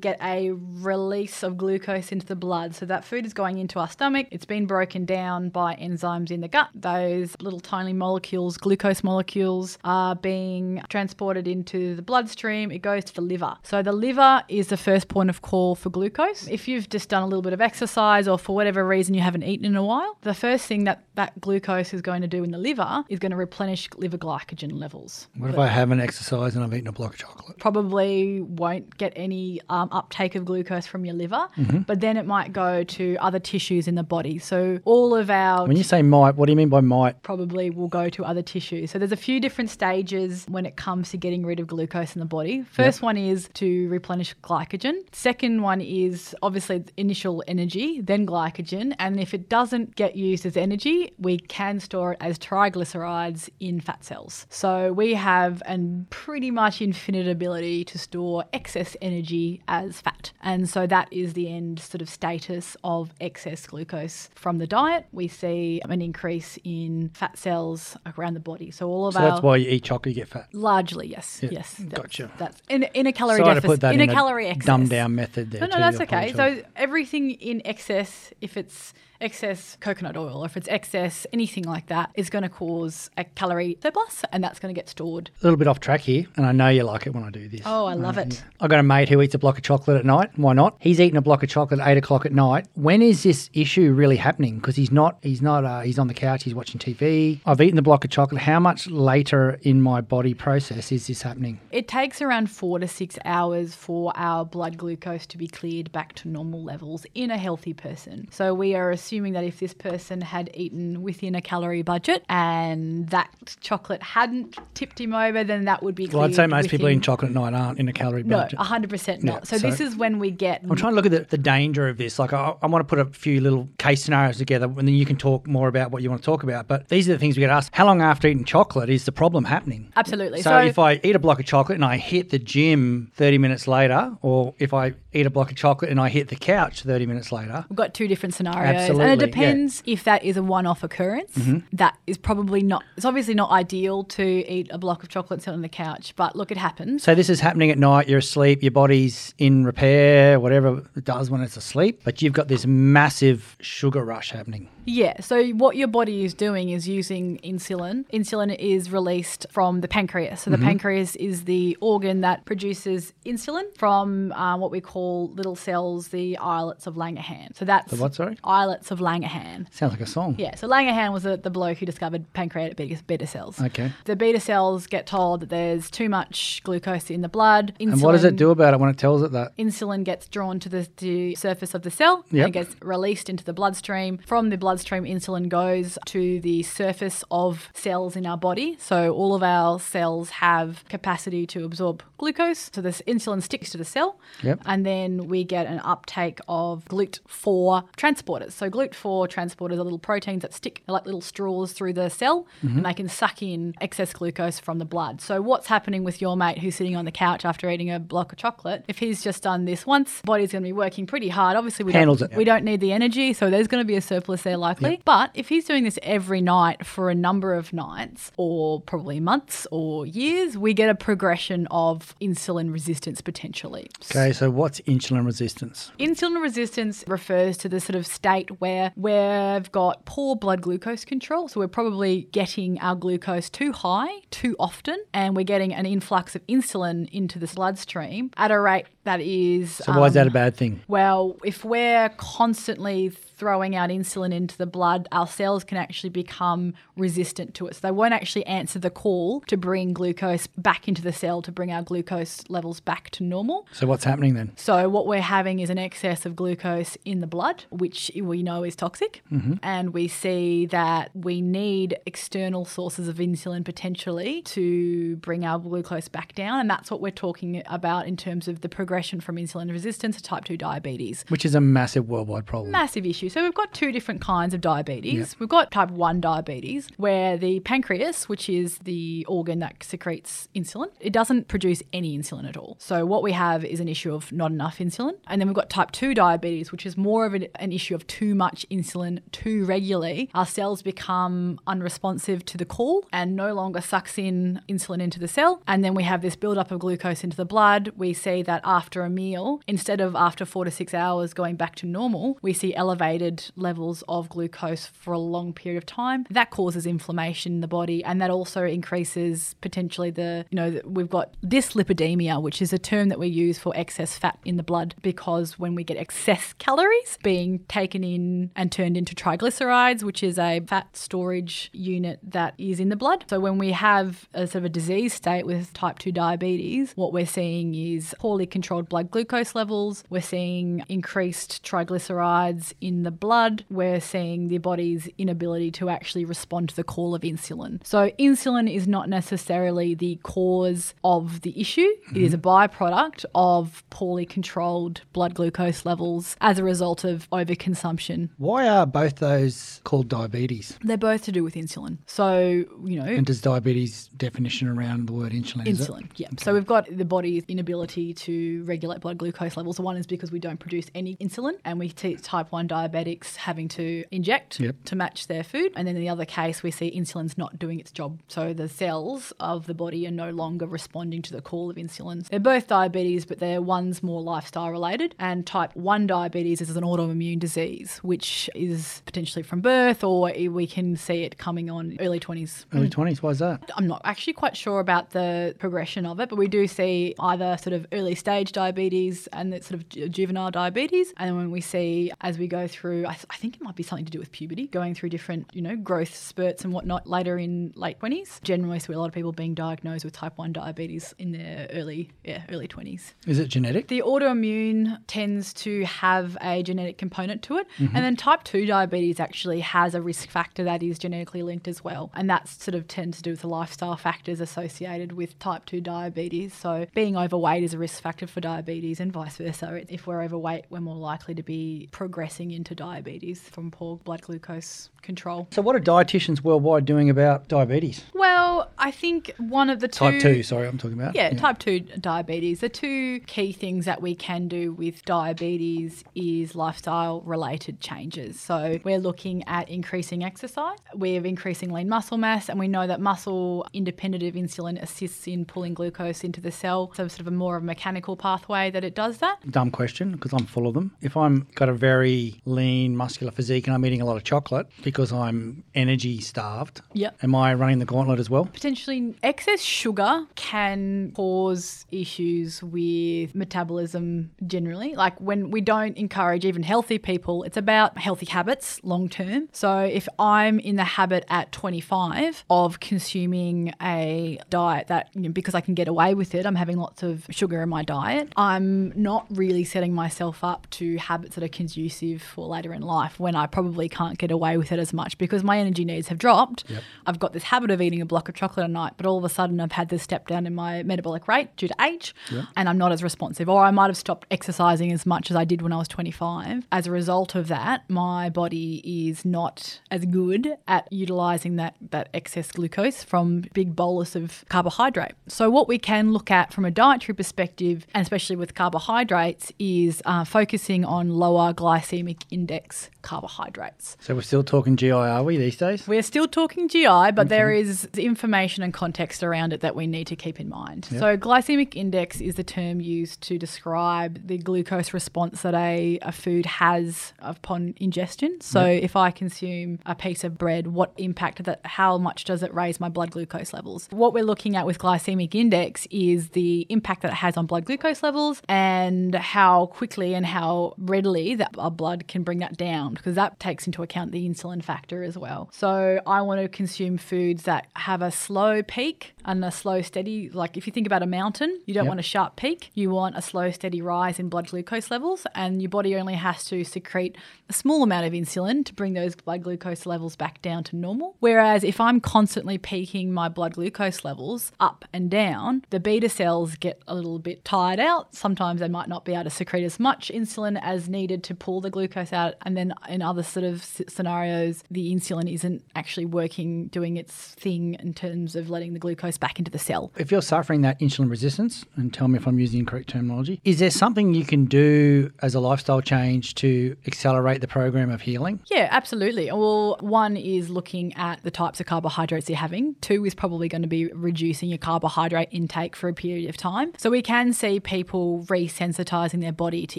get 0.00 0.18
a 0.22 0.52
release 0.52 1.42
of 1.42 1.56
glucose 1.56 2.12
into 2.12 2.26
the 2.26 2.36
blood. 2.36 2.74
So 2.74 2.86
that 2.86 3.04
food 3.04 3.26
is 3.26 3.32
going 3.34 3.58
into 3.58 3.78
our 3.78 3.88
stomach, 3.88 4.26
it's 4.30 4.44
been 4.44 4.66
broken 4.66 5.04
down 5.04 5.48
by 5.50 5.74
enzymes 5.76 6.30
in 6.30 6.40
the 6.40 6.48
gut. 6.48 6.68
Those 6.74 7.34
little 7.40 7.60
tiny 7.60 7.92
molecules, 7.92 8.56
glucose 8.56 9.02
molecules, 9.02 9.78
are 9.84 10.14
being 10.14 10.82
transported 10.88 11.46
into 11.48 11.94
the 11.96 12.02
bloodstream. 12.02 12.70
It 12.70 12.80
goes 12.80 13.04
to 13.04 13.14
the 13.14 13.20
liver. 13.22 13.56
So 13.62 13.82
the 13.82 13.92
liver 13.92 14.42
is 14.48 14.68
the 14.68 14.76
first 14.76 15.08
point 15.08 15.30
of 15.30 15.42
call 15.42 15.74
for 15.74 15.90
glucose. 15.90 16.46
If 16.48 16.68
you've 16.68 16.88
just 16.88 17.08
done 17.08 17.22
a 17.22 17.26
little 17.26 17.42
bit 17.42 17.52
of 17.52 17.60
exercise 17.60 18.28
or 18.28 18.38
for 18.38 18.54
whatever 18.54 18.86
reason 18.86 19.14
you 19.14 19.20
haven't 19.20 19.42
eaten 19.44 19.66
in 19.66 19.76
a 19.76 19.84
while, 19.84 20.18
the 20.22 20.34
first 20.34 20.66
thing 20.66 20.84
that 20.84 21.04
that 21.14 21.40
glucose 21.40 21.92
is 21.92 22.00
going 22.00 22.22
to 22.22 22.28
do 22.28 22.44
in 22.44 22.50
the 22.50 22.58
liver 22.58 23.04
is 23.08 23.18
going 23.18 23.30
to 23.30 23.36
replenish 23.36 23.88
liver 23.96 24.16
glycogen 24.18 24.72
levels 24.78 25.26
What 25.36 25.50
if 25.50 25.58
I 25.58 25.66
haven't 25.66 26.00
exercised 26.00 26.54
and 26.54 26.64
I've 26.64 26.72
eaten 26.72 26.86
a 26.86 26.92
block 26.92 27.14
of 27.14 27.18
chocolate? 27.18 27.58
probably 27.58 28.40
won't 28.40 28.96
get 28.98 29.12
any 29.16 29.37
um, 29.68 29.88
uptake 29.92 30.34
of 30.34 30.44
glucose 30.44 30.86
from 30.86 31.04
your 31.04 31.14
liver, 31.14 31.44
but 31.86 32.00
then 32.00 32.16
it 32.16 32.26
might 32.26 32.52
go 32.52 32.84
to 32.98 33.16
other 33.26 33.38
tissues 33.52 33.86
in 33.90 33.94
the 33.94 34.02
body. 34.16 34.38
So 34.38 34.78
all 34.84 35.14
of 35.14 35.28
our 35.30 35.66
When 35.66 35.76
you 35.76 35.88
say 35.94 36.02
might, 36.02 36.34
what 36.36 36.46
do 36.46 36.52
you 36.52 36.56
mean 36.62 36.68
by 36.68 36.80
might? 36.80 37.14
probably 37.22 37.70
will 37.70 37.88
go 37.88 38.08
to 38.16 38.24
other 38.24 38.42
tissues. 38.42 38.90
So 38.90 38.98
there's 38.98 39.12
a 39.20 39.24
few 39.28 39.38
different 39.40 39.70
stages 39.70 40.46
when 40.48 40.64
it 40.70 40.76
comes 40.76 41.10
to 41.10 41.16
getting 41.16 41.42
rid 41.50 41.58
of 41.60 41.66
glucose 41.66 42.14
in 42.16 42.20
the 42.20 42.26
body. 42.38 42.62
First 42.62 43.02
one 43.02 43.16
is 43.16 43.48
to 43.54 43.68
replenish 43.88 44.34
glycogen. 44.46 44.94
Second 45.12 45.62
one 45.62 45.80
is 45.80 46.34
obviously 46.42 46.84
initial 46.96 47.36
energy, 47.46 48.00
then 48.00 48.26
glycogen, 48.26 48.94
and 48.98 49.20
if 49.20 49.30
it 49.34 49.48
doesn't 49.48 49.96
get 49.96 50.16
used 50.16 50.44
as 50.46 50.56
energy, 50.56 51.12
we 51.18 51.38
can 51.56 51.80
store 51.80 52.12
it 52.12 52.18
as 52.20 52.38
triglycerides 52.38 53.48
in 53.60 53.80
fat 53.80 54.04
cells. 54.04 54.46
So 54.50 54.92
we 54.92 55.14
have 55.14 55.62
a 55.66 55.76
pretty 56.10 56.50
much 56.50 56.80
infinite 56.80 57.28
ability 57.28 57.84
to 57.90 57.96
store 57.98 58.44
excess 58.52 58.96
energy 59.00 59.27
as 59.68 60.00
fat. 60.00 60.32
And 60.42 60.68
so 60.68 60.86
that 60.86 61.12
is 61.12 61.34
the 61.34 61.48
end 61.52 61.80
sort 61.80 62.02
of 62.02 62.08
status 62.08 62.76
of 62.84 63.12
excess 63.20 63.66
glucose 63.66 64.28
from 64.34 64.58
the 64.58 64.66
diet. 64.66 65.06
We 65.12 65.28
see 65.28 65.80
an 65.88 66.00
increase 66.02 66.58
in 66.64 67.10
fat 67.14 67.38
cells 67.38 67.96
around 68.16 68.34
the 68.34 68.40
body. 68.40 68.70
So 68.70 68.88
all 68.88 69.06
of 69.08 69.14
So 69.14 69.20
our 69.20 69.30
that's 69.30 69.42
why 69.42 69.56
you 69.56 69.70
eat 69.70 69.84
chocolate, 69.84 70.14
you 70.14 70.22
get 70.22 70.28
fat. 70.28 70.48
largely 70.52 71.06
yes, 71.08 71.40
yes, 71.42 71.76
that's, 71.78 71.92
gotcha. 72.00 72.30
That's 72.38 72.60
in, 72.68 72.84
in 72.94 73.06
a 73.06 73.12
calorie 73.12 73.38
Sorry 73.38 73.48
to 73.50 73.54
deficit, 73.54 73.68
put 73.70 73.80
that 73.80 73.94
in, 73.94 74.00
in, 74.00 74.10
a 74.10 74.12
calorie 74.12 74.46
excess. 74.48 74.66
dumbed 74.66 74.90
down 74.90 75.14
method 75.14 75.50
there. 75.50 75.60
No, 75.60 75.66
no, 75.66 75.72
too, 75.72 75.78
that's 75.80 76.00
okay. 76.00 76.32
So 76.32 76.62
everything 76.76 77.32
in 77.32 77.62
excess, 77.64 78.32
if 78.40 78.56
it's 78.56 78.94
excess 79.20 79.76
coconut 79.80 80.16
oil 80.16 80.42
or 80.42 80.46
if 80.46 80.56
it's 80.56 80.68
excess 80.68 81.26
anything 81.32 81.64
like 81.64 81.86
that, 81.86 82.10
is 82.14 82.30
going 82.30 82.42
to 82.42 82.48
cause 82.48 83.10
a 83.16 83.24
calorie 83.24 83.78
surplus, 83.82 84.24
and 84.32 84.42
that's 84.42 84.58
going 84.58 84.74
to 84.74 84.78
get 84.78 84.88
stored. 84.88 85.30
a 85.40 85.44
little 85.44 85.56
bit 85.56 85.66
off 85.66 85.80
track 85.80 86.00
here, 86.00 86.26
and 86.36 86.46
I 86.46 86.52
know 86.52 86.68
you 86.68 86.82
like 86.84 87.06
it 87.06 87.14
when 87.14 87.24
I 87.24 87.30
do 87.30 87.48
this. 87.48 87.62
Oh, 87.64 87.86
I 87.86 87.94
love 87.94 88.18
it. 88.18 88.42
I 88.60 88.68
got 88.68 88.80
a 88.80 88.82
mate 88.82 89.08
who 89.08 89.20
eats 89.20 89.34
a 89.34 89.38
block 89.38 89.58
of 89.58 89.64
chocolate 89.64 89.96
at 89.96 90.04
night. 90.04 90.30
Why 90.36 90.52
not? 90.52 90.76
He's 90.78 91.00
eating 91.00 91.16
a 91.16 91.22
block 91.22 91.42
of 91.42 91.48
chocolate 91.48 91.80
at 91.80 91.88
eight 91.88 91.98
o'clock 91.98 92.26
at 92.26 92.32
night. 92.32 92.66
When 92.74 93.02
is 93.02 93.22
this 93.22 93.50
issue 93.52 93.92
really 93.92 94.16
happening? 94.16 94.56
Because 94.56 94.76
he's 94.76 94.92
not. 94.92 95.18
He's 95.22 95.42
not. 95.42 95.64
Uh, 95.64 95.80
he's 95.80 95.98
on 95.98 96.08
the 96.08 96.14
couch. 96.14 96.44
He's 96.44 96.54
watching 96.54 96.78
TV. 96.78 97.40
I've 97.46 97.60
eaten 97.60 97.76
the 97.76 97.82
block 97.82 98.04
of 98.04 98.10
chocolate. 98.10 98.42
How 98.42 98.60
much 98.60 98.86
later 98.88 99.58
in 99.62 99.82
my 99.82 100.00
body 100.00 100.34
process 100.34 100.92
is 100.92 101.06
this 101.06 101.22
happening? 101.22 101.60
It 101.70 101.88
takes 101.88 102.22
around 102.22 102.50
four 102.50 102.78
to 102.78 102.88
six 102.88 103.18
hours 103.24 103.74
for 103.74 104.12
our 104.16 104.44
blood 104.44 104.76
glucose 104.76 105.26
to 105.26 105.38
be 105.38 105.48
cleared 105.48 105.90
back 105.92 106.14
to 106.14 106.28
normal 106.28 106.62
levels 106.62 107.06
in 107.14 107.30
a 107.30 107.38
healthy 107.38 107.74
person. 107.74 108.28
So 108.30 108.54
we 108.54 108.74
are 108.74 108.92
assuming 109.08 109.32
that 109.32 109.42
if 109.44 109.58
this 109.58 109.72
person 109.72 110.20
had 110.20 110.50
eaten 110.52 111.00
within 111.00 111.34
a 111.34 111.40
calorie 111.40 111.80
budget 111.80 112.22
and 112.28 113.08
that 113.08 113.30
chocolate 113.60 114.02
hadn't 114.02 114.58
tipped 114.74 115.00
him 115.00 115.14
over, 115.14 115.42
then 115.44 115.64
that 115.64 115.82
would 115.82 115.94
be 115.94 116.06
Well, 116.08 116.24
I'd 116.24 116.34
say 116.34 116.46
most 116.46 116.68
people 116.68 116.84
within- 116.84 116.90
eating 116.98 117.00
chocolate 117.00 117.30
at 117.30 117.34
night 117.34 117.54
aren't 117.54 117.78
in 117.78 117.88
a 117.88 117.92
calorie 117.94 118.22
budget. 118.22 118.58
No, 118.58 118.64
budget. 118.64 118.90
100% 118.90 119.22
not. 119.22 119.32
Yeah, 119.34 119.40
so, 119.44 119.56
so- 119.56 119.70
this 119.70 119.80
is 119.80 119.96
when 119.96 120.18
we 120.18 120.30
get. 120.30 120.60
I'm 120.68 120.76
trying 120.76 120.92
to 120.92 120.96
look 120.96 121.06
at 121.06 121.12
the, 121.12 121.20
the 121.20 121.38
danger 121.38 121.88
of 121.88 121.96
this. 121.96 122.18
Like, 122.18 122.34
I, 122.34 122.52
I 122.60 122.66
want 122.66 122.86
to 122.86 122.96
put 122.96 122.98
a 122.98 123.06
few 123.06 123.40
little 123.40 123.66
case 123.78 124.04
scenarios 124.04 124.36
together, 124.36 124.66
and 124.66 124.76
then 124.86 124.88
you 124.94 125.06
can 125.06 125.16
talk 125.16 125.46
more 125.46 125.68
about 125.68 125.90
what 125.90 126.02
you 126.02 126.10
want 126.10 126.20
to 126.20 126.26
talk 126.26 126.42
about. 126.42 126.68
But 126.68 126.88
these 126.88 127.08
are 127.08 127.12
the 127.14 127.18
things 127.18 127.36
we 127.38 127.40
get 127.40 127.50
asked. 127.50 127.70
How 127.74 127.86
long 127.86 128.02
after 128.02 128.28
eating 128.28 128.44
chocolate 128.44 128.90
is 128.90 129.06
the 129.06 129.12
problem 129.12 129.44
happening? 129.46 129.90
Absolutely. 129.96 130.42
So, 130.42 130.50
So, 130.50 130.58
if 130.58 130.78
I 130.78 131.00
eat 131.02 131.16
a 131.16 131.18
block 131.18 131.40
of 131.40 131.46
chocolate 131.46 131.76
and 131.76 131.84
I 131.84 131.96
hit 131.96 132.28
the 132.28 132.38
gym 132.38 133.10
30 133.14 133.38
minutes 133.38 133.66
later, 133.66 134.12
or 134.20 134.52
if 134.58 134.74
I 134.74 134.92
eat 135.14 135.24
a 135.24 135.30
block 135.30 135.50
of 135.50 135.56
chocolate 135.56 135.90
and 135.90 135.98
I 135.98 136.10
hit 136.10 136.28
the 136.28 136.36
couch 136.36 136.82
30 136.82 137.06
minutes 137.06 137.32
later, 137.32 137.64
We've 137.70 137.76
got 137.76 137.94
two 137.94 138.06
different 138.06 138.34
scenarios. 138.34 138.74
Absolutely, 138.76 138.97
and 139.00 139.10
it 139.10 139.20
yeah. 139.20 139.26
Mm-hmm. 139.26 139.40
depends 139.40 139.82
if 139.86 140.04
that 140.04 140.24
is 140.24 140.36
a 140.36 140.42
one 140.42 140.66
off 140.66 140.82
occurrence. 140.82 141.38
That 141.72 141.96
is 142.06 142.18
probably 142.18 142.62
not, 142.62 142.84
it's 142.96 143.04
obviously 143.04 143.34
not 143.34 143.50
ideal 143.50 144.04
to 144.04 144.24
eat 144.24 144.68
a 144.70 144.78
block 144.78 145.02
of 145.02 145.08
chocolate 145.08 145.42
sitting 145.42 145.54
on 145.54 145.62
the 145.62 145.68
couch, 145.68 146.14
but 146.16 146.36
look, 146.36 146.50
it 146.50 146.56
happens. 146.56 147.02
so 147.02 147.14
this 147.14 147.28
is 147.28 147.40
happening 147.40 147.70
at 147.70 147.78
night, 147.78 148.08
you're 148.08 148.18
asleep, 148.18 148.62
your 148.62 148.70
body's 148.70 149.34
in 149.38 149.64
repair, 149.64 150.40
whatever 150.40 150.82
it 150.96 151.04
does 151.04 151.30
when 151.30 151.40
it's 151.40 151.56
asleep, 151.56 152.00
but 152.04 152.22
you've 152.22 152.32
got 152.32 152.48
this 152.48 152.66
massive 152.66 153.56
sugar 153.60 154.04
rush 154.04 154.30
happening. 154.30 154.68
Yeah. 154.88 155.20
So 155.20 155.48
what 155.50 155.76
your 155.76 155.88
body 155.88 156.24
is 156.24 156.34
doing 156.34 156.70
is 156.70 156.88
using 156.88 157.38
insulin. 157.44 158.04
Insulin 158.10 158.54
is 158.58 158.90
released 158.90 159.46
from 159.50 159.80
the 159.82 159.88
pancreas. 159.88 160.40
Mm-hmm. 160.40 160.50
So 160.50 160.56
the 160.56 160.58
pancreas 160.58 161.14
is 161.16 161.44
the 161.44 161.76
organ 161.80 162.22
that 162.22 162.44
produces 162.46 163.12
insulin 163.26 163.64
from 163.76 164.32
uh, 164.32 164.56
what 164.56 164.70
we 164.70 164.80
call 164.80 165.28
little 165.32 165.56
cells, 165.56 166.08
the 166.08 166.38
islets 166.38 166.86
of 166.86 166.94
Langerhans. 166.94 167.56
So 167.56 167.64
that's 167.64 167.90
The 167.92 168.00
what, 168.00 168.14
sorry? 168.14 168.38
islets 168.44 168.90
of 168.90 168.98
Langerhans. 169.00 169.72
Sounds 169.72 169.92
like 169.92 170.00
a 170.00 170.06
song. 170.06 170.36
Yeah, 170.38 170.54
so 170.54 170.66
Langerhans 170.68 171.12
was 171.12 171.22
the, 171.24 171.36
the 171.36 171.50
bloke 171.50 171.78
who 171.78 171.86
discovered 171.86 172.32
pancreatic 172.32 172.76
beta, 172.76 173.02
beta 173.06 173.26
cells. 173.26 173.60
Okay. 173.60 173.92
The 174.06 174.16
beta 174.16 174.40
cells 174.40 174.86
get 174.86 175.06
told 175.06 175.40
that 175.40 175.50
there's 175.50 175.90
too 175.90 176.08
much 176.08 176.62
glucose 176.64 177.10
in 177.10 177.20
the 177.20 177.28
blood. 177.28 177.74
Insulin, 177.80 177.92
And 177.92 178.02
what 178.02 178.12
does 178.12 178.24
it 178.24 178.36
do 178.36 178.50
about 178.50 178.74
it 178.74 178.80
when 178.80 178.88
it 178.90 178.96
tells 178.98 179.22
it 179.22 179.32
that? 179.32 179.56
Insulin 179.58 180.04
gets 180.04 180.28
drawn 180.28 180.58
to 180.60 180.68
the, 180.68 180.88
the 180.98 181.34
surface 181.34 181.74
of 181.74 181.82
the 181.82 181.90
cell 181.90 182.24
Yep. 182.30 182.44
and 182.44 182.52
gets 182.52 182.76
released 182.82 183.28
into 183.28 183.44
the 183.44 183.52
bloodstream. 183.52 184.18
From 184.26 184.48
the 184.50 184.56
bloodstream, 184.78 185.02
insulin 185.04 185.48
goes 185.48 185.98
to 186.06 186.38
the 186.40 186.62
surface 186.62 187.24
of 187.32 187.68
cells 187.74 188.14
in 188.14 188.24
our 188.24 188.36
body. 188.36 188.76
So 188.78 189.12
all 189.12 189.34
of 189.34 189.42
our 189.42 189.80
cells 189.80 190.30
have 190.30 190.84
capacity 190.88 191.46
to 191.48 191.64
absorb 191.64 192.02
glucose. 192.16 192.70
So 192.72 192.80
this 192.80 193.02
insulin 193.06 193.42
sticks 193.42 193.70
to 193.70 193.78
the 193.78 193.84
cell. 193.84 194.20
Yep. 194.44 194.60
And 194.66 194.86
then 194.86 195.26
we 195.26 195.42
get 195.42 195.66
an 195.66 195.80
uptake 195.80 196.38
of 196.48 196.84
GLUT4 196.84 197.88
transporters. 197.96 198.52
So 198.52 198.70
GLUT4 198.70 199.28
transporters 199.28 199.78
are 199.78 199.82
little 199.84 199.98
proteins 199.98 200.42
that 200.42 200.54
stick 200.54 200.82
like 200.86 201.04
little 201.06 201.20
straws 201.20 201.72
through 201.72 201.94
the 201.94 202.08
cell 202.08 202.46
Mm-hmm. 202.62 202.76
and 202.78 202.86
they 202.86 202.94
can 202.94 203.08
suck 203.08 203.42
in 203.42 203.74
excess 203.80 204.12
glucose 204.12 204.58
from 204.60 204.78
the 204.78 204.84
blood. 204.84 205.20
So 205.20 205.40
what's 205.42 205.66
happening 205.66 206.04
with 206.04 206.20
your 206.20 206.36
mate 206.36 206.58
who's 206.58 206.74
sitting 206.76 206.94
on 206.96 207.04
the 207.04 207.10
couch 207.12 207.44
after 207.44 207.68
eating 207.70 207.90
a 207.90 207.98
block 207.98 208.32
of 208.32 208.38
chocolate? 208.38 208.84
If 208.88 208.98
he's 208.98 209.22
just 209.22 209.42
done 209.42 209.64
this 209.64 209.84
once, 209.86 210.20
body's 210.24 210.52
going 210.52 210.62
to 210.62 210.68
be 210.68 210.72
working 210.72 211.06
pretty 211.06 211.28
hard. 211.28 211.56
Obviously, 211.56 211.84
we 211.84 211.92
Handles 211.92 212.20
don't, 212.20 212.32
it. 212.32 212.36
we 212.36 212.44
don't 212.44 212.64
need 212.64 212.80
the 212.80 212.92
energy, 212.92 213.32
so 213.32 213.50
there's 213.50 213.66
going 213.68 213.80
to 213.80 213.86
be 213.86 213.96
a 213.96 214.00
surplus 214.00 214.42
there 214.42 214.56
likely. 214.68 215.00
But 215.04 215.30
if 215.34 215.48
he's 215.48 215.64
doing 215.64 215.84
this 215.84 215.98
every 216.02 216.40
night 216.40 216.84
for 216.86 217.10
a 217.10 217.14
number 217.14 217.54
of 217.54 217.72
nights 217.72 218.32
or 218.36 218.80
probably 218.80 219.20
months 219.20 219.66
or 219.70 220.06
years, 220.06 220.56
we 220.56 220.74
get 220.74 220.88
a 220.88 220.94
progression 220.94 221.66
of 221.70 222.14
insulin 222.20 222.72
resistance 222.72 223.20
potentially. 223.20 223.88
Okay, 224.10 224.32
so 224.32 224.50
what's 224.50 224.80
insulin 224.82 225.24
resistance? 225.24 225.92
Insulin 225.98 226.42
resistance 226.42 227.04
refers 227.06 227.56
to 227.58 227.68
the 227.68 227.80
sort 227.80 227.96
of 227.96 228.06
state 228.06 228.60
where 228.60 228.92
we've 228.96 229.72
got 229.72 230.04
poor 230.04 230.36
blood 230.36 230.60
glucose 230.60 231.04
control. 231.04 231.48
So 231.48 231.60
we're 231.60 231.68
probably 231.68 232.28
getting 232.32 232.78
our 232.80 232.94
glucose 232.94 233.50
too 233.50 233.72
high 233.72 234.08
too 234.30 234.56
often, 234.58 235.02
and 235.12 235.36
we're 235.36 235.44
getting 235.44 235.74
an 235.74 235.86
influx 235.86 236.34
of 236.36 236.46
insulin 236.46 237.08
into 237.10 237.38
the 237.38 237.46
bloodstream 237.46 238.30
at 238.36 238.50
a 238.50 238.60
rate 238.60 238.86
that 239.08 239.20
is. 239.20 239.72
So 239.72 239.92
why 239.98 240.06
is 240.06 240.14
that 240.14 240.22
um, 240.22 240.28
a 240.28 240.32
bad 240.32 240.54
thing? 240.54 240.82
well, 240.86 241.36
if 241.42 241.64
we're 241.64 242.10
constantly 242.10 243.08
throwing 243.08 243.74
out 243.74 243.88
insulin 243.88 244.34
into 244.34 244.56
the 244.58 244.66
blood, 244.66 245.08
our 245.12 245.26
cells 245.26 245.64
can 245.64 245.78
actually 245.78 246.10
become 246.10 246.74
resistant 246.96 247.54
to 247.54 247.66
it. 247.68 247.76
So 247.76 247.80
they 247.82 247.90
won't 247.90 248.12
actually 248.12 248.44
answer 248.46 248.78
the 248.78 248.90
call 248.90 249.40
to 249.42 249.56
bring 249.56 249.92
glucose 249.92 250.46
back 250.46 250.88
into 250.88 251.02
the 251.02 251.12
cell 251.12 251.40
to 251.42 251.52
bring 251.52 251.70
our 251.70 251.82
glucose 251.82 252.42
levels 252.48 252.80
back 252.80 253.10
to 253.10 253.24
normal. 253.24 253.66
So 253.72 253.86
what's 253.86 254.04
happening 254.04 254.34
then? 254.34 254.52
So 254.56 254.88
what 254.88 255.06
we're 255.06 255.20
having 255.20 255.60
is 255.60 255.70
an 255.70 255.78
excess 255.78 256.26
of 256.26 256.36
glucose 256.36 256.96
in 257.04 257.20
the 257.20 257.26
blood, 257.26 257.64
which 257.70 258.10
we 258.20 258.42
know 258.42 258.64
is 258.64 258.76
toxic, 258.76 259.22
and 259.62 259.94
we 259.94 260.08
see 260.08 260.66
that 260.66 261.10
we 261.14 261.40
need 261.40 261.96
external 262.06 262.64
sources 262.64 263.08
of 263.08 263.16
insulin 263.16 263.64
potentially 263.64 264.42
to 264.42 265.16
bring 265.16 265.44
our 265.44 265.58
glucose 265.58 266.08
back 266.08 266.34
down, 266.34 266.60
and 266.60 266.68
that's 266.68 266.90
what 266.90 267.00
we're 267.00 267.10
talking 267.10 267.62
about 267.66 268.06
in 268.06 268.16
terms 268.16 268.48
of 268.48 268.60
the 268.60 268.68
progression 268.68 268.97
progression 268.98 269.20
from 269.20 269.36
insulin 269.36 269.70
resistance 269.70 270.16
to 270.16 270.22
type 270.24 270.44
2 270.44 270.56
diabetes. 270.56 271.24
Which 271.28 271.44
is 271.44 271.54
a 271.54 271.60
massive 271.60 272.08
worldwide 272.08 272.46
problem. 272.46 272.72
Massive 272.72 273.06
issue. 273.06 273.28
So 273.28 273.44
we've 273.44 273.54
got 273.54 273.72
two 273.72 273.92
different 273.92 274.20
kinds 274.20 274.54
of 274.54 274.60
diabetes. 274.60 275.36
We've 275.38 275.48
got 275.48 275.70
type 275.70 275.92
1 275.92 276.20
diabetes, 276.20 276.88
where 276.96 277.36
the 277.38 277.60
pancreas, 277.60 278.28
which 278.28 278.48
is 278.48 278.78
the 278.78 279.24
organ 279.28 279.60
that 279.60 279.84
secretes 279.84 280.48
insulin, 280.52 280.88
it 280.98 281.12
doesn't 281.12 281.46
produce 281.46 281.80
any 281.92 282.18
insulin 282.18 282.48
at 282.48 282.56
all. 282.56 282.74
So 282.80 283.06
what 283.06 283.22
we 283.22 283.30
have 283.30 283.64
is 283.64 283.78
an 283.78 283.86
issue 283.86 284.12
of 284.12 284.32
not 284.32 284.50
enough 284.50 284.78
insulin. 284.78 285.14
And 285.28 285.40
then 285.40 285.46
we've 285.46 285.54
got 285.54 285.70
type 285.70 285.92
2 285.92 286.12
diabetes, 286.14 286.72
which 286.72 286.84
is 286.84 286.96
more 286.96 287.24
of 287.24 287.34
an, 287.34 287.46
an 287.54 287.70
issue 287.70 287.94
of 287.94 288.04
too 288.08 288.34
much 288.34 288.66
insulin 288.68 289.20
too 289.30 289.64
regularly. 289.64 290.28
Our 290.34 290.46
cells 290.46 290.82
become 290.82 291.60
unresponsive 291.68 292.44
to 292.46 292.58
the 292.58 292.64
call 292.64 293.06
and 293.12 293.36
no 293.36 293.54
longer 293.54 293.80
sucks 293.80 294.18
in 294.18 294.60
insulin 294.68 295.00
into 295.00 295.20
the 295.20 295.28
cell. 295.28 295.62
And 295.68 295.84
then 295.84 295.94
we 295.94 296.02
have 296.02 296.20
this 296.20 296.34
buildup 296.34 296.72
of 296.72 296.80
glucose 296.80 297.22
into 297.22 297.36
the 297.36 297.44
blood. 297.44 297.92
We 297.96 298.12
see 298.12 298.42
that 298.42 298.62
after 298.64 298.87
a 298.96 299.10
meal, 299.10 299.60
instead 299.66 300.00
of 300.00 300.14
after 300.14 300.44
four 300.44 300.64
to 300.64 300.70
six 300.70 300.94
hours 300.94 301.34
going 301.34 301.56
back 301.56 301.74
to 301.76 301.86
normal, 301.86 302.38
we 302.42 302.52
see 302.52 302.74
elevated 302.74 303.50
levels 303.56 304.02
of 304.08 304.28
glucose 304.28 304.86
for 304.86 305.12
a 305.12 305.18
long 305.18 305.52
period 305.52 305.78
of 305.78 305.86
time. 305.86 306.26
That 306.30 306.50
causes 306.50 306.86
inflammation 306.86 307.54
in 307.54 307.60
the 307.60 307.68
body 307.68 308.02
and 308.04 308.20
that 308.20 308.30
also 308.30 308.64
increases 308.64 309.54
potentially 309.60 310.10
the, 310.10 310.46
you 310.50 310.56
know, 310.56 310.80
we've 310.84 311.10
got 311.10 311.34
dyslipidemia, 311.44 312.40
which 312.40 312.62
is 312.62 312.72
a 312.72 312.78
term 312.78 313.08
that 313.08 313.18
we 313.18 313.28
use 313.28 313.58
for 313.58 313.76
excess 313.76 314.16
fat 314.16 314.38
in 314.44 314.56
the 314.56 314.62
blood 314.62 314.94
because 315.02 315.58
when 315.58 315.74
we 315.74 315.84
get 315.84 315.96
excess 315.96 316.54
calories 316.58 317.18
being 317.22 317.60
taken 317.68 318.02
in 318.02 318.50
and 318.56 318.72
turned 318.72 318.96
into 318.96 319.14
triglycerides, 319.14 320.02
which 320.02 320.22
is 320.22 320.38
a 320.38 320.60
fat 320.66 320.96
storage 320.96 321.70
unit 321.72 322.20
that 322.22 322.54
is 322.58 322.80
in 322.80 322.88
the 322.88 322.96
blood. 322.96 323.24
So 323.28 323.40
when 323.40 323.58
we 323.58 323.72
have 323.72 324.28
a 324.34 324.46
sort 324.46 324.56
of 324.56 324.64
a 324.66 324.68
disease 324.68 325.14
state 325.14 325.46
with 325.46 325.72
type 325.72 325.98
2 325.98 326.12
diabetes, 326.12 326.92
what 326.94 327.12
we're 327.12 327.26
seeing 327.26 327.74
is 327.74 328.14
poorly 328.18 328.46
controlled 328.46 328.67
blood 328.68 329.10
glucose 329.10 329.54
levels. 329.54 330.04
We're 330.10 330.20
seeing 330.20 330.84
increased 330.88 331.62
triglycerides 331.64 332.72
in 332.80 333.02
the 333.02 333.10
blood. 333.10 333.64
We're 333.70 334.00
seeing 334.00 334.48
the 334.48 334.58
body's 334.58 335.08
inability 335.18 335.70
to 335.72 335.88
actually 335.88 336.24
respond 336.24 336.68
to 336.70 336.76
the 336.76 336.84
call 336.84 337.14
of 337.14 337.22
insulin. 337.22 337.84
So 337.86 338.10
insulin 338.18 338.72
is 338.72 338.86
not 338.86 339.08
necessarily 339.08 339.94
the 339.94 340.18
cause 340.22 340.94
of 341.04 341.40
the 341.42 341.58
issue. 341.60 341.88
It 342.14 342.22
is 342.22 342.34
a 342.34 342.38
byproduct 342.38 343.24
of 343.34 343.82
poorly 343.90 344.26
controlled 344.26 345.02
blood 345.12 345.34
glucose 345.34 345.84
levels 345.84 346.36
as 346.40 346.58
a 346.58 346.64
result 346.64 347.04
of 347.04 347.28
overconsumption. 347.30 348.28
Why 348.38 348.68
are 348.68 348.86
both 348.86 349.16
those 349.16 349.80
called 349.84 350.08
diabetes? 350.08 350.78
They're 350.82 350.96
both 350.96 351.22
to 351.24 351.32
do 351.32 351.42
with 351.44 351.54
insulin. 351.54 351.98
So, 352.06 352.40
you 352.84 353.00
know, 353.00 353.04
And 353.06 353.26
does 353.26 353.40
diabetes 353.40 354.08
definition 354.16 354.68
around 354.68 355.06
the 355.08 355.12
word 355.12 355.32
insulin? 355.32 355.66
is 355.66 355.80
it? 355.80 355.88
Insulin, 355.90 356.08
yeah. 356.16 356.28
So 356.38 356.54
we've 356.54 356.66
got 356.66 356.86
the 356.94 357.04
body's 357.04 357.44
inability 357.48 358.14
to 358.14 358.57
regulate 358.64 359.00
blood 359.00 359.18
glucose 359.18 359.56
levels. 359.56 359.80
One 359.80 359.96
is 359.96 360.06
because 360.06 360.30
we 360.30 360.38
don't 360.38 360.58
produce 360.58 360.86
any 360.94 361.16
insulin, 361.16 361.54
and 361.64 361.78
we 361.78 361.92
see 361.96 362.16
type 362.16 362.52
1 362.52 362.68
diabetics 362.68 363.36
having 363.36 363.68
to 363.68 364.04
inject 364.10 364.60
Yep. 364.60 364.76
to 364.86 364.96
match 364.96 365.26
their 365.26 365.42
food. 365.42 365.72
And 365.76 365.86
then 365.86 365.96
in 365.96 366.02
the 366.02 366.08
other 366.08 366.24
case, 366.24 366.62
we 366.62 366.70
see 366.70 366.90
insulin's 366.90 367.36
not 367.38 367.58
doing 367.58 367.80
its 367.80 367.90
job. 367.92 368.20
So 368.28 368.52
the 368.52 368.68
cells 368.68 369.32
of 369.40 369.66
the 369.66 369.74
body 369.74 370.06
are 370.06 370.10
no 370.10 370.30
longer 370.30 370.66
responding 370.66 371.22
to 371.22 371.32
the 371.32 371.40
call 371.40 371.70
of 371.70 371.76
insulin. 371.76 372.26
They're 372.28 372.40
both 372.40 372.66
diabetes, 372.66 373.24
but 373.24 373.38
they're 373.38 373.62
one's 373.62 374.02
more 374.02 374.22
lifestyle 374.22 374.70
related. 374.70 375.14
And 375.18 375.46
type 375.46 375.74
1 375.76 376.06
diabetes 376.06 376.60
is 376.60 376.76
an 376.76 376.84
autoimmune 376.84 377.38
disease, 377.38 377.98
which 378.02 378.50
is 378.54 379.02
potentially 379.06 379.42
from 379.42 379.60
birth, 379.60 380.02
or 380.04 380.32
we 380.50 380.66
can 380.66 380.96
see 380.96 381.22
it 381.22 381.38
coming 381.38 381.70
on 381.70 381.96
early 382.00 382.20
20s. 382.20 382.66
Early 382.74 382.88
mm. 382.88 382.94
20s, 382.94 383.22
why 383.22 383.30
is 383.30 383.38
that? 383.38 383.70
I'm 383.76 383.86
not 383.86 384.00
actually 384.04 384.32
quite 384.32 384.56
sure 384.56 384.80
about 384.80 385.10
the 385.10 385.54
progression 385.58 386.06
of 386.06 386.20
it, 386.20 386.28
but 386.28 386.36
we 386.36 386.48
do 386.48 386.66
see 386.66 387.14
either 387.18 387.56
sort 387.58 387.74
of 387.74 387.86
early 387.92 388.14
stage 388.14 388.47
diabetes 388.52 389.26
and 389.28 389.52
that 389.52 389.64
sort 389.64 389.80
of 389.80 390.10
juvenile 390.10 390.50
diabetes. 390.50 391.12
And 391.16 391.36
when 391.36 391.50
we 391.50 391.60
see 391.60 392.12
as 392.20 392.38
we 392.38 392.46
go 392.46 392.66
through, 392.66 393.06
I, 393.06 393.14
th- 393.14 393.26
I 393.30 393.36
think 393.36 393.56
it 393.56 393.62
might 393.62 393.76
be 393.76 393.82
something 393.82 394.04
to 394.04 394.10
do 394.10 394.18
with 394.18 394.32
puberty, 394.32 394.66
going 394.66 394.94
through 394.94 395.10
different, 395.10 395.46
you 395.52 395.62
know, 395.62 395.76
growth 395.76 396.14
spurts 396.14 396.64
and 396.64 396.72
whatnot 396.72 397.06
later 397.06 397.38
in 397.38 397.72
late 397.76 397.98
20s. 397.98 398.42
Generally, 398.42 398.76
we 398.76 398.80
see 398.80 398.92
a 398.92 398.98
lot 398.98 399.06
of 399.06 399.14
people 399.14 399.32
being 399.32 399.54
diagnosed 399.54 400.04
with 400.04 400.14
type 400.14 400.36
1 400.36 400.52
diabetes 400.52 401.14
in 401.18 401.32
their 401.32 401.68
early, 401.72 402.10
yeah, 402.24 402.44
early 402.50 402.68
20s. 402.68 403.14
Is 403.26 403.38
it 403.38 403.48
genetic? 403.48 403.88
The 403.88 404.02
autoimmune 404.02 404.98
tends 405.06 405.52
to 405.54 405.84
have 405.84 406.36
a 406.40 406.62
genetic 406.62 406.98
component 406.98 407.42
to 407.44 407.58
it. 407.58 407.66
Mm-hmm. 407.78 407.96
And 407.96 408.04
then 408.04 408.16
type 408.16 408.44
2 408.44 408.66
diabetes 408.66 409.20
actually 409.20 409.60
has 409.60 409.94
a 409.94 410.02
risk 410.02 410.28
factor 410.28 410.64
that 410.64 410.82
is 410.82 410.98
genetically 410.98 411.42
linked 411.42 411.68
as 411.68 411.82
well. 411.82 412.10
And 412.14 412.28
that's 412.28 412.62
sort 412.62 412.74
of 412.74 412.88
tends 412.88 413.18
to 413.18 413.22
do 413.22 413.30
with 413.30 413.40
the 413.40 413.48
lifestyle 413.48 413.96
factors 413.96 414.40
associated 414.40 415.12
with 415.12 415.38
type 415.38 415.66
2 415.66 415.80
diabetes. 415.80 416.54
So 416.54 416.86
being 416.94 417.16
overweight 417.16 417.62
is 417.62 417.74
a 417.74 417.78
risk 417.78 418.02
factor 418.02 418.26
for 418.26 418.37
diabetes 418.40 419.00
and 419.00 419.12
vice 419.12 419.36
versa. 419.36 419.82
If 419.88 420.06
we're 420.06 420.22
overweight, 420.22 420.66
we're 420.70 420.80
more 420.80 420.96
likely 420.96 421.34
to 421.34 421.42
be 421.42 421.88
progressing 421.92 422.50
into 422.50 422.74
diabetes 422.74 423.40
from 423.40 423.70
poor 423.70 423.96
blood 423.98 424.22
glucose 424.22 424.90
control. 425.02 425.48
So, 425.50 425.62
what 425.62 425.76
are 425.76 425.80
dietitians 425.80 426.42
worldwide 426.42 426.84
doing 426.84 427.10
about 427.10 427.48
diabetes? 427.48 428.04
Well, 428.14 428.70
I 428.78 428.90
think 428.90 429.32
one 429.38 429.70
of 429.70 429.80
the 429.80 429.88
two 429.88 429.98
Type 429.98 430.20
2, 430.20 430.42
sorry, 430.42 430.68
I'm 430.68 430.78
talking 430.78 430.98
about. 430.98 431.14
Yeah, 431.14 431.30
type 431.30 431.58
2 431.58 431.80
diabetes. 432.00 432.60
The 432.60 432.68
two 432.68 433.20
key 433.20 433.52
things 433.52 433.84
that 433.84 434.02
we 434.02 434.14
can 434.14 434.48
do 434.48 434.72
with 434.72 435.04
diabetes 435.04 436.04
is 436.14 436.54
lifestyle 436.54 437.20
related 437.22 437.80
changes. 437.80 438.38
So 438.40 438.78
we're 438.84 438.98
looking 438.98 439.44
at 439.48 439.68
increasing 439.68 440.24
exercise, 440.24 440.78
we're 440.94 441.24
increasing 441.24 441.70
lean 441.70 441.88
muscle 441.88 442.18
mass, 442.18 442.48
and 442.48 442.58
we 442.58 442.68
know 442.68 442.86
that 442.86 443.00
muscle 443.00 443.66
independent 443.72 444.22
of 444.22 444.34
insulin 444.34 444.80
assists 444.82 445.26
in 445.26 445.44
pulling 445.44 445.74
glucose 445.74 446.24
into 446.24 446.40
the 446.40 446.50
cell. 446.50 446.92
So 446.94 447.08
sort 447.08 447.20
of 447.20 447.26
a 447.28 447.30
more 447.30 447.56
of 447.56 447.62
a 447.62 447.66
mechanical 447.66 448.16
pathway 448.28 448.70
that 448.70 448.84
it 448.84 448.94
does 448.94 449.18
that. 449.24 449.36
Dumb 449.58 449.70
question 449.70 450.06
because 450.12 450.32
I'm 450.36 450.46
full 450.54 450.66
of 450.68 450.74
them. 450.74 450.86
If 451.00 451.14
I'm 451.16 451.36
got 451.54 451.68
a 451.68 451.72
very 451.90 452.20
lean, 452.44 452.90
muscular 453.04 453.32
physique 453.38 453.64
and 453.66 453.74
I'm 453.74 453.84
eating 453.86 454.02
a 454.02 454.04
lot 454.10 454.16
of 454.20 454.24
chocolate 454.32 454.66
because 454.82 455.10
I'm 455.12 455.64
energy 455.74 456.20
starved, 456.20 456.76
Yep. 456.92 457.12
am 457.22 457.34
I 457.34 457.54
running 457.54 457.78
the 457.78 457.86
gauntlet 457.92 458.18
as 458.24 458.28
well? 458.34 458.44
Potentially, 458.60 459.00
excess 459.22 459.60
sugar 459.62 460.12
can 460.34 461.12
cause 461.14 461.86
issues 461.90 462.62
with 462.62 463.34
metabolism 463.34 464.30
generally. 464.46 464.90
Like 465.04 465.16
when 465.28 465.40
we 465.50 465.60
don't 465.62 465.96
encourage 465.96 466.44
even 466.50 466.62
healthy 466.72 466.98
people, 466.98 467.36
it's 467.44 467.56
about 467.56 467.90
healthy 468.06 468.26
habits 468.26 468.66
long 468.82 469.08
term. 469.08 469.48
So 469.52 469.70
if 470.00 470.06
I'm 470.18 470.56
in 470.70 470.76
the 470.76 470.84
habit 470.98 471.24
at 471.38 471.46
25 471.52 472.44
of 472.50 472.80
consuming 472.80 473.72
a 473.80 474.38
diet 474.50 474.84
that, 474.92 475.04
you 475.14 475.22
know, 475.22 475.30
because 475.40 475.54
I 475.54 475.62
can 475.66 475.74
get 475.80 475.88
away 475.94 476.10
with 476.20 476.30
it, 476.38 476.44
I'm 476.46 476.56
having 476.64 476.76
lots 476.86 477.02
of 477.02 477.12
sugar 477.30 477.58
in 477.64 477.68
my 477.68 477.82
diet, 477.98 478.17
I'm 478.36 478.92
not 479.00 479.26
really 479.30 479.64
setting 479.64 479.94
myself 479.94 480.42
up 480.42 480.68
to 480.70 480.96
habits 480.98 481.34
that 481.34 481.44
are 481.44 481.48
conducive 481.48 482.22
for 482.22 482.46
later 482.46 482.72
in 482.72 482.82
life 482.82 483.18
when 483.18 483.34
I 483.34 483.46
probably 483.46 483.88
can't 483.88 484.18
get 484.18 484.30
away 484.30 484.56
with 484.56 484.72
it 484.72 484.78
as 484.78 484.92
much 484.92 485.18
because 485.18 485.42
my 485.42 485.58
energy 485.58 485.84
needs 485.84 486.08
have 486.08 486.18
dropped. 486.18 486.64
I've 487.06 487.18
got 487.18 487.32
this 487.32 487.44
habit 487.44 487.70
of 487.70 487.80
eating 487.80 488.00
a 488.00 488.06
block 488.06 488.28
of 488.28 488.34
chocolate 488.34 488.66
a 488.66 488.68
night, 488.68 488.94
but 488.96 489.06
all 489.06 489.18
of 489.18 489.24
a 489.24 489.28
sudden 489.28 489.60
I've 489.60 489.72
had 489.72 489.88
this 489.88 490.02
step 490.02 490.26
down 490.26 490.46
in 490.46 490.54
my 490.54 490.82
metabolic 490.82 491.28
rate 491.28 491.54
due 491.56 491.68
to 491.68 491.74
age 491.82 492.14
and 492.56 492.68
I'm 492.68 492.78
not 492.78 492.92
as 492.92 493.02
responsive. 493.02 493.48
Or 493.48 493.64
I 493.64 493.70
might 493.70 493.86
have 493.88 493.96
stopped 493.96 494.26
exercising 494.30 494.92
as 494.92 495.06
much 495.06 495.30
as 495.30 495.36
I 495.36 495.44
did 495.44 495.62
when 495.62 495.72
I 495.72 495.76
was 495.76 495.88
25. 495.88 496.66
As 496.72 496.86
a 496.86 496.90
result 496.90 497.34
of 497.34 497.48
that, 497.48 497.88
my 497.88 498.28
body 498.28 499.08
is 499.08 499.24
not 499.24 499.80
as 499.90 500.04
good 500.04 500.56
at 500.66 500.90
utilizing 500.92 501.56
that, 501.56 501.74
that 501.90 502.08
excess 502.14 502.52
glucose 502.52 503.02
from 503.02 503.44
big 503.52 503.74
bolus 503.76 504.16
of 504.16 504.44
carbohydrate. 504.48 505.12
So 505.26 505.50
what 505.50 505.68
we 505.68 505.78
can 505.78 506.12
look 506.12 506.30
at 506.30 506.52
from 506.52 506.64
a 506.64 506.70
dietary 506.70 507.14
perspective, 507.14 507.86
and 507.94 508.07
especially 508.08 508.36
with 508.36 508.54
carbohydrates, 508.54 509.52
is 509.58 510.00
uh, 510.06 510.24
focusing 510.24 510.82
on 510.82 511.10
lower 511.10 511.52
glycemic 511.52 512.22
index 512.30 512.88
carbohydrates. 513.02 513.98
So, 514.00 514.14
we're 514.14 514.22
still 514.22 514.42
talking 514.42 514.76
GI, 514.76 514.92
are 514.92 515.22
we, 515.22 515.36
these 515.36 515.58
days? 515.58 515.86
We're 515.86 516.02
still 516.02 516.26
talking 516.26 516.68
GI, 516.68 517.12
but 517.12 517.28
there 517.28 517.50
is 517.52 517.86
information 517.98 518.62
and 518.62 518.72
context 518.72 519.22
around 519.22 519.52
it 519.52 519.60
that 519.60 519.76
we 519.76 519.86
need 519.86 520.06
to 520.06 520.16
keep 520.16 520.40
in 520.40 520.48
mind. 520.48 520.86
So, 520.86 521.18
glycemic 521.18 521.76
index 521.76 522.22
is 522.22 522.36
the 522.36 522.44
term 522.44 522.80
used 522.80 523.20
to 523.22 523.38
describe 523.38 524.26
the 524.26 524.38
glucose 524.38 524.94
response 524.94 525.42
that 525.42 525.54
a, 525.54 525.98
a 526.00 526.12
food 526.12 526.46
has 526.46 527.12
upon 527.18 527.74
ingestion. 527.76 528.40
So, 528.40 528.64
if 528.64 528.96
I 528.96 529.10
consume 529.10 529.80
a 529.84 529.94
piece 529.94 530.24
of 530.24 530.38
bread, 530.38 530.68
what 530.68 530.92
impact 530.96 531.44
that, 531.44 531.60
how 531.64 531.98
much 531.98 532.24
does 532.24 532.42
it 532.42 532.54
raise 532.54 532.80
my 532.80 532.88
blood 532.88 533.10
glucose 533.10 533.52
levels? 533.52 533.86
What 533.90 534.14
we're 534.14 534.24
looking 534.24 534.56
at 534.56 534.64
with 534.64 534.78
glycemic 534.78 535.34
index 535.34 535.86
is 535.90 536.30
the 536.30 536.66
impact 536.70 537.02
that 537.02 537.10
it 537.12 537.16
has 537.16 537.36
on 537.36 537.44
blood 537.44 537.66
glucose 537.66 537.97
levels 538.02 538.42
and 538.48 539.14
how 539.14 539.66
quickly 539.66 540.14
and 540.14 540.24
how 540.26 540.74
readily 540.78 541.34
that 541.34 541.54
our 541.58 541.70
blood 541.70 542.08
can 542.08 542.22
bring 542.22 542.38
that 542.38 542.56
down 542.56 542.94
because 542.94 543.14
that 543.14 543.38
takes 543.40 543.66
into 543.66 543.82
account 543.82 544.12
the 544.12 544.28
insulin 544.28 544.62
factor 544.62 545.02
as 545.02 545.16
well. 545.18 545.48
So 545.52 546.00
I 546.06 546.22
want 546.22 546.40
to 546.40 546.48
consume 546.48 546.98
foods 546.98 547.44
that 547.44 547.66
have 547.76 548.02
a 548.02 548.10
slow 548.10 548.62
peak 548.62 549.12
and 549.24 549.44
a 549.44 549.50
slow 549.50 549.82
steady 549.82 550.28
like 550.30 550.56
if 550.56 550.66
you 550.66 550.72
think 550.72 550.86
about 550.86 551.02
a 551.02 551.06
mountain, 551.06 551.60
you 551.66 551.74
don't 551.74 551.84
Yep. 551.84 551.88
want 551.90 552.00
a 552.00 552.04
sharp 552.04 552.36
peak. 552.36 552.70
You 552.74 552.90
want 552.90 553.16
a 553.16 553.22
slow 553.22 553.50
steady 553.50 553.80
rise 553.82 554.18
in 554.18 554.28
blood 554.28 554.48
glucose 554.48 554.90
levels 554.90 555.26
and 555.34 555.62
your 555.62 555.68
body 555.68 555.96
only 555.96 556.14
has 556.14 556.44
to 556.46 556.64
secrete 556.64 557.16
a 557.48 557.52
small 557.52 557.82
amount 557.82 558.06
of 558.06 558.12
insulin 558.12 558.64
to 558.64 558.74
bring 558.74 558.94
those 558.94 559.14
blood 559.14 559.42
glucose 559.42 559.86
levels 559.86 560.16
back 560.16 560.42
down 560.42 560.64
to 560.64 560.76
normal. 560.76 561.16
Whereas 561.20 561.64
if 561.64 561.80
I'm 561.80 562.00
constantly 562.00 562.58
peaking 562.58 563.12
my 563.12 563.28
blood 563.28 563.54
glucose 563.54 564.04
levels 564.04 564.52
up 564.60 564.84
and 564.92 565.10
down, 565.10 565.64
the 565.70 565.80
beta 565.80 566.08
cells 566.08 566.56
get 566.56 566.82
a 566.86 566.94
little 566.94 567.18
bit 567.18 567.44
tired 567.44 567.77
out. 567.80 568.14
Sometimes 568.14 568.60
they 568.60 568.68
might 568.68 568.88
not 568.88 569.04
be 569.04 569.12
able 569.12 569.24
to 569.24 569.30
secrete 569.30 569.64
as 569.64 569.78
much 569.78 570.10
insulin 570.14 570.58
as 570.62 570.88
needed 570.88 571.22
to 571.24 571.34
pull 571.34 571.60
the 571.60 571.70
glucose 571.70 572.12
out. 572.12 572.34
And 572.42 572.56
then 572.56 572.74
in 572.88 573.02
other 573.02 573.22
sort 573.22 573.44
of 573.44 573.64
scenarios, 573.64 574.62
the 574.70 574.94
insulin 574.94 575.32
isn't 575.32 575.64
actually 575.74 576.06
working, 576.06 576.66
doing 576.68 576.96
its 576.96 577.34
thing 577.34 577.74
in 577.74 577.94
terms 577.94 578.36
of 578.36 578.50
letting 578.50 578.72
the 578.72 578.78
glucose 578.78 579.18
back 579.18 579.38
into 579.38 579.50
the 579.50 579.58
cell. 579.58 579.92
If 579.96 580.10
you're 580.10 580.22
suffering 580.22 580.62
that 580.62 580.80
insulin 580.80 581.10
resistance, 581.10 581.64
and 581.76 581.92
tell 581.92 582.08
me 582.08 582.18
if 582.18 582.26
I'm 582.26 582.38
using 582.38 582.60
incorrect 582.60 582.88
terminology, 582.90 583.40
is 583.44 583.58
there 583.58 583.70
something 583.70 584.14
you 584.14 584.24
can 584.24 584.46
do 584.46 585.10
as 585.22 585.34
a 585.34 585.40
lifestyle 585.40 585.80
change 585.80 586.34
to 586.36 586.76
accelerate 586.86 587.40
the 587.40 587.48
program 587.48 587.90
of 587.90 588.00
healing? 588.00 588.40
Yeah, 588.50 588.68
absolutely. 588.70 589.26
Well, 589.26 589.76
one 589.80 590.16
is 590.16 590.50
looking 590.50 590.94
at 590.94 591.22
the 591.22 591.30
types 591.30 591.60
of 591.60 591.66
carbohydrates 591.66 592.28
you're 592.28 592.38
having. 592.38 592.74
Two 592.80 593.04
is 593.04 593.14
probably 593.14 593.48
going 593.48 593.62
to 593.62 593.68
be 593.68 593.86
reducing 593.92 594.48
your 594.48 594.58
carbohydrate 594.58 595.28
intake 595.30 595.76
for 595.76 595.88
a 595.88 595.94
period 595.94 596.28
of 596.28 596.36
time. 596.36 596.72
So 596.76 596.90
we 596.90 597.02
can 597.02 597.32
see 597.32 597.60
people 597.68 598.24
resensitizing 598.28 599.20
their 599.20 599.32
body 599.32 599.66
to 599.66 599.78